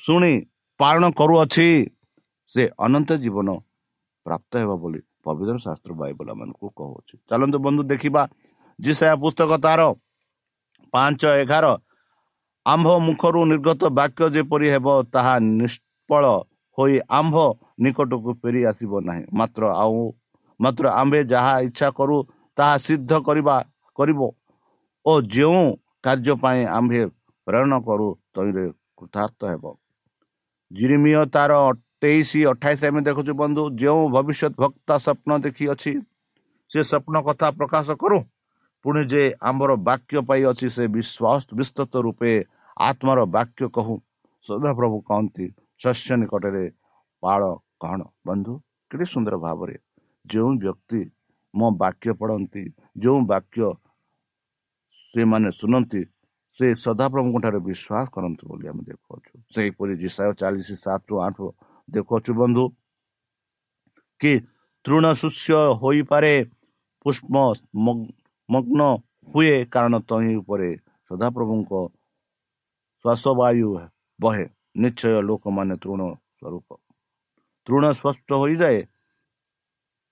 ଶୁଣି 0.05 0.33
ପାଳନ 0.81 1.05
କରୁଅଛି 1.19 1.69
ସେ 2.51 2.63
ଅନନ୍ତ 2.87 3.11
ଜୀବନ 3.25 3.49
ପ୍ରାପ୍ତ 4.27 4.53
ହେବ 4.63 4.73
ବୋଲି 4.83 5.01
ପବିତ୍ର 5.27 5.57
ଶାସ୍ତ୍ର 5.65 5.93
ବାଇବଲ 6.01 6.29
ମାନଙ୍କୁ 6.41 6.67
କହୁଅଛି 6.79 7.15
ଚାଲନ୍ତୁ 7.29 7.59
ବନ୍ଧୁ 7.67 7.83
ଦେଖିବା 7.93 8.23
ଯେ 8.79 8.93
ସେ 8.99 9.07
ପୁସ୍ତକ 9.23 9.51
ତାର 9.65 9.81
ପାଞ୍ଚ 10.95 11.23
ଏଗାର। 11.43 11.67
ଆମ୍ଭ 12.67 12.89
ମୁଖରୁ 13.07 13.41
ନିର୍ଗତ 13.51 13.83
ବାକ୍ୟ 13.99 14.29
ଯେପରି 14.35 14.67
ହେବ 14.75 14.87
ତାହା 15.15 15.35
ନିଷ୍ଫଳ 15.61 16.25
ହୋଇ 16.79 16.95
ଆମ୍ଭ 17.19 17.37
ନିକଟକୁ 17.83 18.31
ଫେରି 18.41 18.61
ଆସିବ 18.71 18.93
ନାହିଁ। 19.09 19.23
ମାତ୍ର 19.39 19.63
ଆଉ 19.83 20.01
ମାତ୍ର 20.61 20.85
ଆମ୍ଭେ 21.01 21.21
ଯାହା 21.33 21.55
ଇଚ୍ଛା 21.67 21.89
କରୁ 21.99 22.17
ତାହା 22.59 22.75
ସିଦ୍ଧ 22.87 23.13
କରିବା 23.27 23.57
କରିବ। 23.99 24.21
ଓ 25.05 25.13
ଯେଉଁ 25.35 25.63
କାର୍ଯ୍ୟ 26.05 26.35
ପାଇଁ 26.43 26.61
ଆମ୍ଭେ 26.79 27.03
ପ୍ରେରଣ 27.47 27.73
କରୁ 27.87 28.09
ତହିଁରେ 28.35 28.65
କୃତାର୍ଥ 28.99 29.41
ହେବ। 29.53 29.65
ଜିରିମିୟ 30.71 31.23
ତାର 31.35 31.53
ତେଇଶ 32.03 32.31
ଅଠାଇଶ 32.53 32.81
ଆମେ 32.89 33.01
ଦେଖୁଛୁ 33.09 33.33
ବନ୍ଧୁ 33.43 33.63
ଯେଉଁ 33.83 34.03
ଭବିଷ୍ୟତ 34.15 34.55
ଭକ୍ତା 34.63 34.95
ସ୍ୱପ୍ନ 35.05 35.31
ଦେଖିଅଛି 35.45 35.93
ସେ 36.71 36.81
ସ୍ୱପ୍ନ 36.91 37.15
କଥା 37.29 37.49
ପ୍ରକାଶ 37.59 37.89
କରୁ। 38.03 38.19
ପୁଣି 38.85 39.03
ଯେ 39.13 39.23
ଆମର 39.51 39.71
ବାକ୍ୟ 39.89 40.17
ପାଇ 40.29 40.41
ଅଛି 40.51 40.67
ସେ 40.77 40.85
ବିଶ୍ୱାସ 40.97 41.43
ବିସ୍ତୃତ 41.59 41.93
ରୂପେ 42.07 42.33
ଆତ୍ମାର 42.89 43.19
ବାକ୍ୟ 43.37 43.63
କହୁ। 43.77 43.95
ସଦାପ୍ରଭୁ 44.45 44.97
କହନ୍ତି 45.09 45.47
ଶସ୍ୟ 45.83 46.11
ନିକଟରେ 46.21 46.65
ପାଳ 47.23 47.41
କହଣ। 47.83 48.01
ବନ୍ଧୁ 48.27 48.53
କେତେ 48.91 49.05
ସୁନ୍ଦର 49.13 49.35
ଭାବରେ 49.45 49.77
ଯେଉଁ 50.25 50.51
ବ୍ୟକ୍ତି 50.63 51.01
ମୋ 51.55 51.67
ବାକ୍ୟ 51.83 52.09
ପଢ଼ନ୍ତି 52.21 52.63
ଯେଉଁ 53.03 53.19
ବାକ୍ୟ 53.33 53.61
ସେମାନେ 55.13 55.49
ଶୁଣନ୍ତି 55.59 56.03
ସେ 56.61 56.67
ସଦାପ୍ରଭୁଙ୍କ 56.85 57.37
ଠାରେ 57.45 57.61
ବିଶ୍ୱାସ 57.69 58.07
କରନ୍ତୁ 58.15 58.43
ବୋଲି 58.49 58.65
ଆମେ 58.71 58.83
ଦେଖୁଅଛୁ। 58.89 59.33
ସେହିପରି 59.55 59.93
ଜିସାୟ 60.03 60.33
ଚାଳିଶ 60.41 60.69
ସାତରୁ 60.85 61.15
ଆଠ 61.27 61.39
ଦେଖୁଅଛୁ 61.89 62.33
ବନ୍ଧୁ। 62.41 62.65
କି 64.21 64.33
ତୃଣ 64.85 65.05
ଶୁଷ୍ୟ 65.21 65.59
ହୋଇପାରେ 65.81 66.33
ପୁଷ୍ପ 67.03 67.35
ମଗ୍ନ 68.49 68.81
ହୁଏ 69.33 69.55
କାରଣ 69.73 69.95
ତହିଁ 70.09 70.33
ଉପରେ 70.41 70.71
ସଦାପ୍ରଭୁଙ୍କ 71.11 71.73
ଶ୍ୱାସବାୟୁ 73.05 73.69
ବହେ 74.21 74.45
ନିଶ୍ଚୟ 74.83 75.15
ଲୋକମାନେ 75.29 75.75
ତୃଣ 75.83 76.01
ସ୍ୱରୂପ। 76.39 76.69
ତୃଣ 77.67 77.85
ସ୍ପଷ୍ଟ 77.99 78.29
ହୋଇଯାଏ 78.43 78.79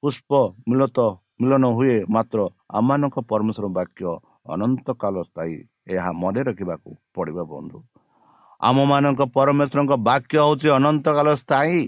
ପୁଷ୍ପ 0.03 0.31
ମିଳତ 0.69 0.99
ମିଳନ 1.41 1.65
ହୁଏ 1.77 1.97
ମାତ୍ର 2.15 2.39
ଆମମାନଙ୍କ 2.79 3.17
ପରମେଶ୍ୱର 3.31 3.67
ବାକ୍ୟ 3.79 4.03
ଅନନ୍ତ 4.55 4.87
କାଳ 5.03 5.15
ସ୍ଥାୟୀ 5.29 5.57
ଏହା 5.95 6.11
ମନେ 6.23 6.41
ରଖିବାକୁ 6.49 6.91
ପଡ଼ିବ 7.15 7.39
ବନ୍ଧୁ। 7.53 7.79
ଆମମାନଙ୍କ 8.68 9.22
ପରମେଶ୍ୱରଙ୍କ 9.37 9.92
ବାକ୍ୟ 10.09 10.35
ହେଉଛି 10.44 10.68
ଅନନ୍ତ 10.79 11.07
କାଳ 11.16 11.29
ସ୍ଥାୟୀ। 11.42 11.81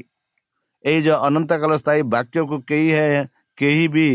ଏଇ 0.84 0.98
ଯେଉଁ 1.06 1.18
ଅନନ୍ତ 1.26 1.50
କାଳ 1.62 1.72
ସ୍ଥାୟୀ 1.82 2.02
ବାକ୍ୟକୁ 2.14 2.56
କେହି 2.68 2.88
କେହି 3.58 3.86
ବି 3.94 4.08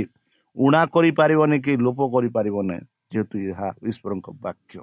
ଉଣା 0.58 0.82
କରିପାରିବନି 0.94 1.58
କି 1.66 1.74
ଲୋପ 1.86 2.00
କରିପାରିବ 2.14 2.56
ନାହିଁ 2.70 2.84
ଯେହେତୁ 3.12 3.36
ଏହା 3.52 3.70
ଈଶ୍ୱରଙ୍କ 3.90 4.28
ବାକ୍ୟ। 4.46 4.76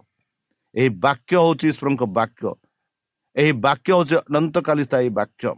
ଏହି 0.74 0.90
ବାକ୍ୟ 1.04 1.32
ହେଉଛି 1.42 1.66
ଈଶ୍ୱରଙ୍କ 1.72 2.02
ବାକ୍ୟ। 2.18 2.44
ଏହି 3.36 3.52
ବାକ୍ୟ 3.66 3.88
ହେଉଛି 3.96 4.16
ଅନନ୍ତକାଳୀ 4.28 4.82
ସ୍ଥାୟୀ 4.88 5.08
ବାକ୍ୟ। 5.18 5.48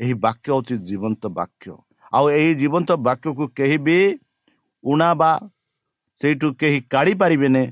ଏହି 0.00 0.14
ବାକ୍ୟ 0.24 0.48
ହେଉଛି 0.52 0.74
ଜୀବନ୍ତ 0.88 1.22
ବାକ୍ୟ। 1.38 1.70
ଆଉ 2.12 2.24
ଏହି 2.38 2.52
ଜୀବନ୍ତ 2.60 2.90
ବାକ୍ୟକୁ 3.06 3.44
କେହି 3.58 3.78
ବି 3.86 3.98
ଉଣା 4.84 5.10
ବା 5.20 5.30
ସେଇଠୁ 6.20 6.48
କେହି 6.60 6.78
କାଢ଼ି 6.92 7.14
ପାରିବେନି 7.22 7.64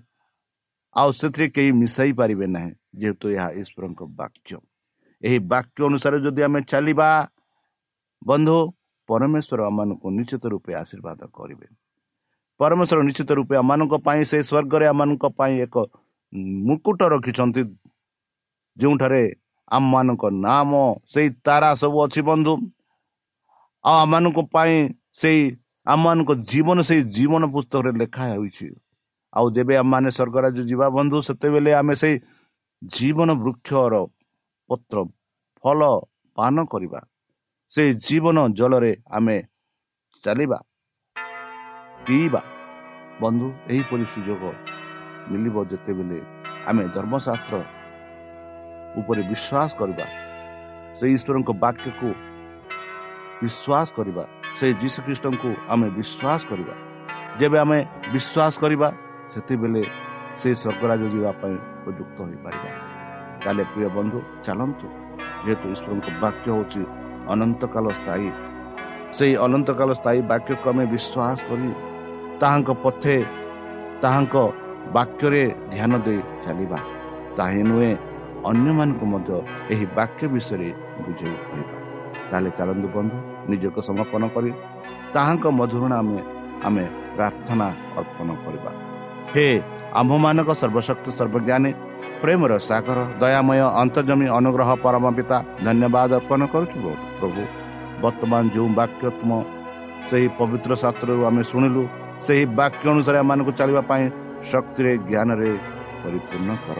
ଆଉ 0.97 1.11
ସେଥିରେ 1.13 1.47
କେହି 1.49 1.71
ମିଶାଇ 1.73 2.13
ପାରିବେ 2.13 2.47
ନାହିଁ 2.47 2.71
ଯେହେତୁ 3.01 3.27
ଏହା 3.31 3.49
ଈଶ୍ୱରଙ୍କ 3.61 4.01
ବାକ୍ୟ। 4.19 4.57
ଏହି 5.23 5.39
ବାକ୍ୟ 5.53 5.79
ଅନୁସାରେ 5.85 6.19
ଯଦି 6.21 6.43
ଆମେ 6.43 6.61
ଚାଲିବା 6.63 7.09
ବନ୍ଧୁ 8.23 8.57
ପରମେଶ୍ୱର 9.09 9.61
ଆମମାନଙ୍କୁ 9.71 10.07
ନିଶ୍ଚିତ 10.19 10.45
ରୂପେ 10.47 10.73
ଆଶୀର୍ବାଦ 10.75 11.21
କରିବେ। 11.37 11.67
ପରମେଶ୍ୱର 12.61 13.01
ନିଶ୍ଚିତ 13.03 13.31
ରୂପେ 13.39 13.55
ଆମମାନଙ୍କ 13.57 13.95
ପାଇଁ 14.07 14.21
ସେ 14.31 14.39
ସ୍ୱର୍ଗରେ 14.43 14.87
ଆମମାନଙ୍କ 14.93 15.25
ପାଇଁ 15.39 15.55
ଏକ 15.67 15.77
ମୁକୁଟ 16.67 17.01
ରଖିଛନ୍ତି। 17.15 17.63
ଯେଉଁଠାରେ 18.77 19.23
ଆମମାନଙ୍କ 19.71 20.25
ନାମ 20.47 20.71
ସେଇ 21.13 21.29
ତାରା 21.45 21.71
ସବୁ 21.75 21.99
ଅଛି 22.05 22.21
ବନ୍ଧୁ। 22.31 22.55
ଆଉ 23.85 23.97
ଆମମାନଙ୍କ 24.05 24.39
ପାଇଁ 24.55 24.77
ସେଇ 25.13 25.41
ଆମମାନଙ୍କ 25.87 26.31
ଜୀବନ 26.51 26.79
ସେଇ 26.89 27.01
ଜୀବନ 27.17 27.43
ପୁସ୍ତକରେ 27.55 27.91
ଲେଖା 28.01 28.23
ହେଉଛି 28.33 28.67
ଆଉ 29.37 29.47
ଯେବେ 29.57 29.75
ଆମମାନେ 29.83 30.11
ସ୍ୱର୍ଗରାଜ 30.17 30.57
ଯିବା 30.71 30.87
ବନ୍ଧୁ 30.97 31.19
ସେତେବେଳେ 31.29 31.73
ଆମେ 31.81 31.95
ସେଇ 32.03 32.15
ଜୀବନ 32.83 33.29
ବୃକ୍ଷର 33.43 33.95
ପତ୍ର 34.71 34.97
ଫଳ 35.65 35.81
ପାନ 36.39 36.57
କରିବା। 36.73 37.01
ସେଇ 37.73 37.91
ଜୀବନ 38.07 38.37
ଜଳରେ 38.59 38.93
ଆମେ 39.17 39.37
ଚାଲିବା 40.25 40.59
ପିଇବା। 42.07 42.43
ବନ୍ଧୁ 43.23 43.47
ଏହିପରି 43.73 44.05
ସୁଯୋଗ 44.15 44.43
ମିଳିବ 45.31 45.57
ଯେତେବେଳେ 45.71 46.19
ଆମେ 46.71 46.83
ଧର୍ମଶାସ୍ତ୍ର 46.97 47.57
ଉପରେ 49.01 49.23
ବିଶ୍ୱାସ 49.31 49.71
କରିବା 49.81 50.07
ସେଇ 50.99 51.13
ଈଶ୍ୱରଙ୍କ 51.17 51.51
ବାକ୍ୟକୁ 51.65 52.09
ବିଶ୍ୱାସ 53.43 53.89
କରିବା 53.97 54.25
ସେ 54.59 54.67
ଯୀଶୁଖ୍ରୀଷ୍ଟଙ୍କୁ 54.83 55.51
ଆମେ 55.73 55.89
ବିଶ୍ୱାସ 55.99 56.41
କରିବା। 56.51 56.75
ଯେବେ 57.39 57.59
ଆମେ 57.65 57.79
ବିଶ୍ୱାସ 58.15 58.55
କରିବା 58.63 58.89
ସେତେବେଳେ 59.33 59.83
ସେ 60.41 60.49
ସ୍ୱର୍ଗରାଜ 60.61 61.03
ଯିବା 61.15 61.31
ପାଇଁ 61.41 61.57
ଉପଯୁକ୍ତ 61.79 62.17
ହୋଇପାରିବା। 62.29 62.71
ତାହେଲେ 63.43 63.65
ପ୍ରିୟ 63.73 63.89
ବନ୍ଧୁ 63.97 64.19
ଚାଲନ୍ତୁ। 64.47 64.87
ଯେହେତୁ 65.45 65.67
ଈଶ୍ୱରଙ୍କ 65.75 66.07
ବାକ୍ୟ 66.23 66.47
ହେଉଛି 66.55 66.83
ଅନନ୍ତକାଳ 67.33 67.87
ସ୍ଥାୟୀ। 67.99 68.31
ସେଇ 69.17 69.35
ଅନନ୍ତକାଳ 69.47 69.89
ସ୍ଥାୟୀ 70.01 70.21
ବାକ୍ୟକୁ 70.31 70.67
ଆମେ 70.73 70.85
ବିଶ୍ୱାସ 70.95 71.39
କରି 71.49 71.69
ତାହାଙ୍କ 72.41 72.71
ପଥେ 72.85 73.17
ତାହାଙ୍କ 74.03 74.37
ବାକ୍ୟରେ 74.97 75.45
ଧ୍ୟାନ 75.73 75.93
ଦେଇ 76.07 76.21
ଚାଲିବା। 76.45 76.79
ତାହା 77.37 77.63
ନୁହେଁ 77.71 77.93
ଅନ୍ୟମାନଙ୍କୁ 78.51 79.05
ମଧ୍ୟ 79.13 79.31
ଏହି 79.73 79.87
ବାକ୍ୟ 79.99 80.23
ବିଷୟରେ 80.35 80.69
ବୁଝାଇ 81.05 81.37
କହିବା। 81.47 81.77
ତାହେଲେ 82.31 82.51
ଚାଲନ୍ତୁ 82.59 82.89
ବନ୍ଧୁ 82.97 83.17
ନିଜକୁ 83.51 83.81
ସମର୍ପଣ 83.89 84.23
କରି 84.35 84.51
ତାହାଙ୍କ 85.15 85.45
ମଧୁରଣ 85.59 85.93
ଆମେ 86.03 86.19
ଆମେ 86.67 86.85
ପ୍ରାର୍ଥନା 87.17 87.67
ଅର୍ପଣ 88.01 88.29
କରିବା। 88.45 88.71
ହେ 89.35 89.47
ଆମ୍ଭମାନଙ୍କ 90.01 90.51
ସର୍ବଶକ୍ତି 90.61 91.11
ସର୍ବଜ୍ଞାନୀ 91.19 91.71
ପ୍ରେମର 92.23 92.53
ସାଗର 92.69 92.99
ଦୟାମୟ 93.21 93.61
ଅନ୍ତର୍ଜମୀ 93.83 94.27
ଅନୁଗ୍ରହ 94.39 94.71
ପରମ 94.85 95.05
ପିତା 95.17 95.37
ଧନ୍ୟବାଦ 95.67 96.11
ଅର୍ପଣ 96.21 96.41
କରୁଛୁ 96.53 96.77
ପ୍ରଭୁ। 97.19 97.43
ବର୍ତ୍ତମାନ 98.03 98.43
ଯେଉଁ 98.55 98.69
ବାକ୍ୟ 98.81 99.05
ତୁମ 99.19 99.31
ସେହି 100.09 100.27
ପବିତ୍ର 100.39 100.73
ଶାସ୍ତ୍ରରୁ 100.83 101.21
ଆମେ 101.29 101.43
ଶୁଣିଲୁ 101.51 101.83
ସେହି 102.27 102.45
ବାକ୍ୟ 102.61 102.85
ଅନୁସାରେ 102.95 103.19
ଆମମାନଙ୍କୁ 103.23 103.53
ଚାଲିବା 103.59 103.83
ପାଇଁ 103.91 104.05
ଶକ୍ତିରେ 104.51 104.93
ଜ୍ଞାନରେ 105.09 105.51
ପରିପୂର୍ଣ୍ଣ 106.03 106.51
କର। 106.65 106.79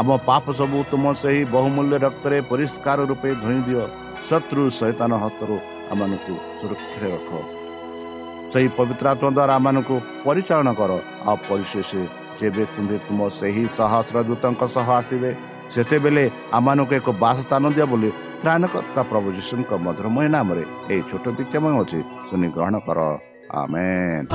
ଆମ 0.00 0.08
ପାପ 0.28 0.44
ସବୁ 0.58 0.78
ତୁମ 0.90 1.04
ସେହି 1.22 1.40
ବହୁମୂଲ୍ୟ 1.54 1.96
ରକ୍ତରେ 2.06 2.38
ପରିଷ୍କାର 2.50 2.98
ରୂପେ 3.10 3.30
ଧୋଇ 3.42 3.60
ଦିଅ। 3.66 3.84
ଶତ୍ରୁ 4.28 4.62
ସୈତାନ 4.80 5.12
ହସ୍ତରୁ 5.24 5.56
ଆମମାନଙ୍କୁ 5.92 6.34
ସୁରକ୍ଷାରେ 6.58 7.08
ରଖ। 7.14 7.30
ସେହି 8.52 8.68
ପବିତ୍ରାତ୍ମ 8.78 9.26
ଦ୍ୱାରା 9.36 9.54
ଆମମାନଙ୍କୁ 9.58 9.96
ପରିଚାଳନା 10.26 10.72
କର। 10.80 10.92
ଆଉ 11.28 11.36
ପରିଶେଷ 11.48 11.90
ଯେବେ 12.40 12.64
ତୁମେ 12.74 12.96
ତୁମ 13.06 13.20
ସେହି 13.38 13.64
ସହସ୍ର 13.78 14.16
ଦୂତଙ୍କ 14.28 14.62
ସହ 14.74 14.88
ଆସିବେ 15.00 15.30
ସେତେବେଳେ 15.72 16.24
ଆମମାନଙ୍କୁ 16.58 16.92
ଏକ 16.98 17.08
ବାସସ୍ଥାନ 17.22 17.64
ଦିଅ 17.76 17.86
ବୋଲି 17.92 18.10
ତ୍ରାଣକର୍ତ୍ତା 18.42 19.02
ପ୍ରଭୁ 19.10 19.28
ଯୀଶୁଙ୍କ 19.38 19.70
ମଧୁରମୟ 19.84 20.26
ନାମରେ 20.34 20.64
ଏହି 20.92 21.02
ଛୋଟ 21.10 21.24
ବିକ୍ଷମ 21.38 21.64
ଅଛି 21.82 22.00
ଶୁଣି 22.28 22.48
ଗ୍ରହଣ 22.54 22.74
କର। 22.86 22.98
ଆମେନ୍। 23.60 24.26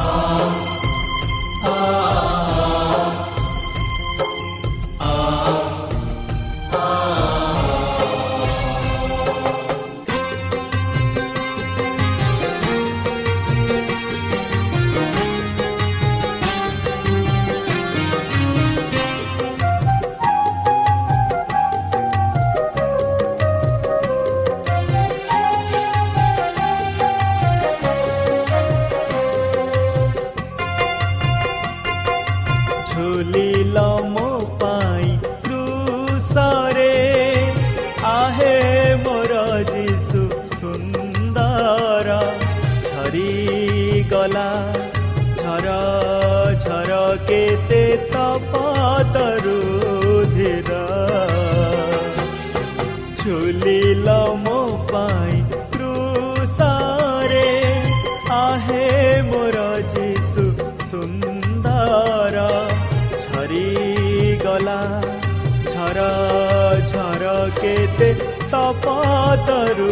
ଝୁଲିଲ 32.96 33.82
ମୋ 34.12 34.35
ତପତରୁ 69.46 69.85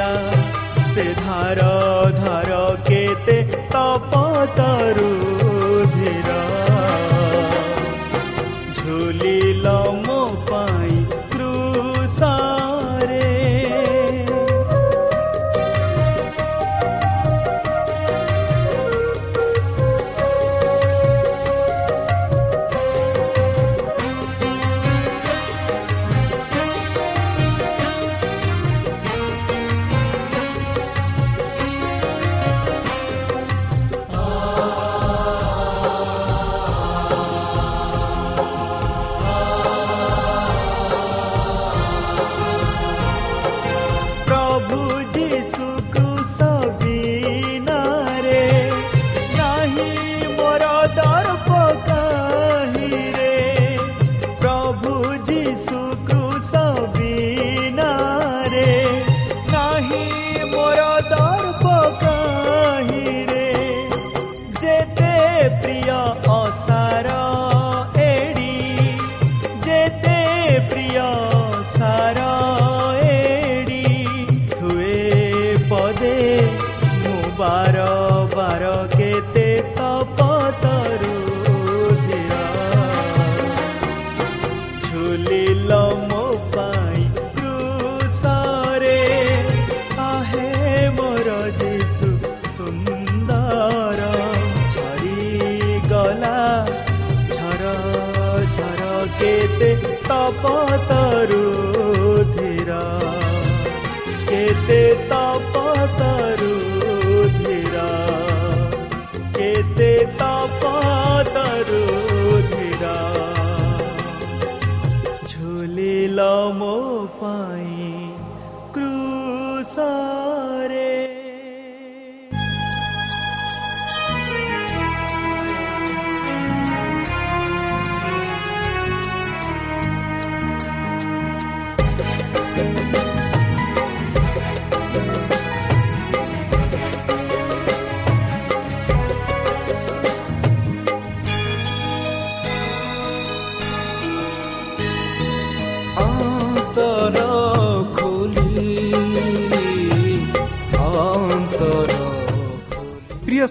धर 0.00 1.60
धरते 2.18 3.42
तपत 3.74 4.60
धीर 5.94 6.39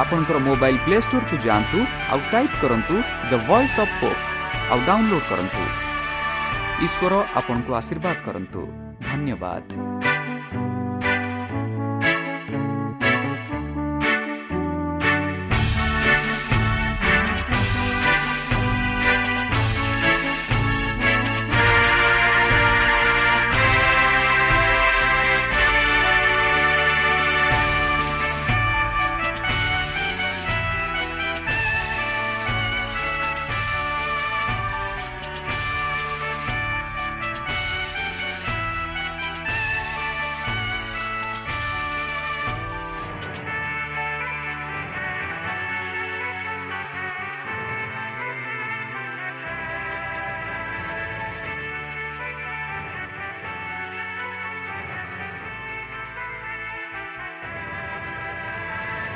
ଆପଣଙ୍କର 0.00 0.38
ମୋବାଇଲ୍ 0.48 0.78
ପ୍ଲେ 0.84 0.96
ଷ୍ଟୋରକୁ 1.04 1.36
ଯାଆନ୍ତୁ 1.46 1.78
ଆଉ 2.12 2.20
ଟାଇପ୍ 2.32 2.56
କରନ୍ତୁ 2.62 2.94
ଦ 3.30 3.32
ଭଏସ୍ 3.48 3.76
ଅଫ୍ 3.84 3.94
ପୋପ୍ 4.00 4.20
ଆଉ 4.70 4.78
ଡାଉନଲୋଡ୍ 4.88 5.26
କରନ୍ତୁ। 5.30 5.62
ଈଶ୍ୱର 6.86 7.12
ଆପଣଙ୍କୁ 7.38 7.70
ଆଶୀର୍ବାଦ 7.80 8.16
କରନ୍ତୁ। 8.26 8.60
ଧନ୍ୟବାଦ। 9.08 9.91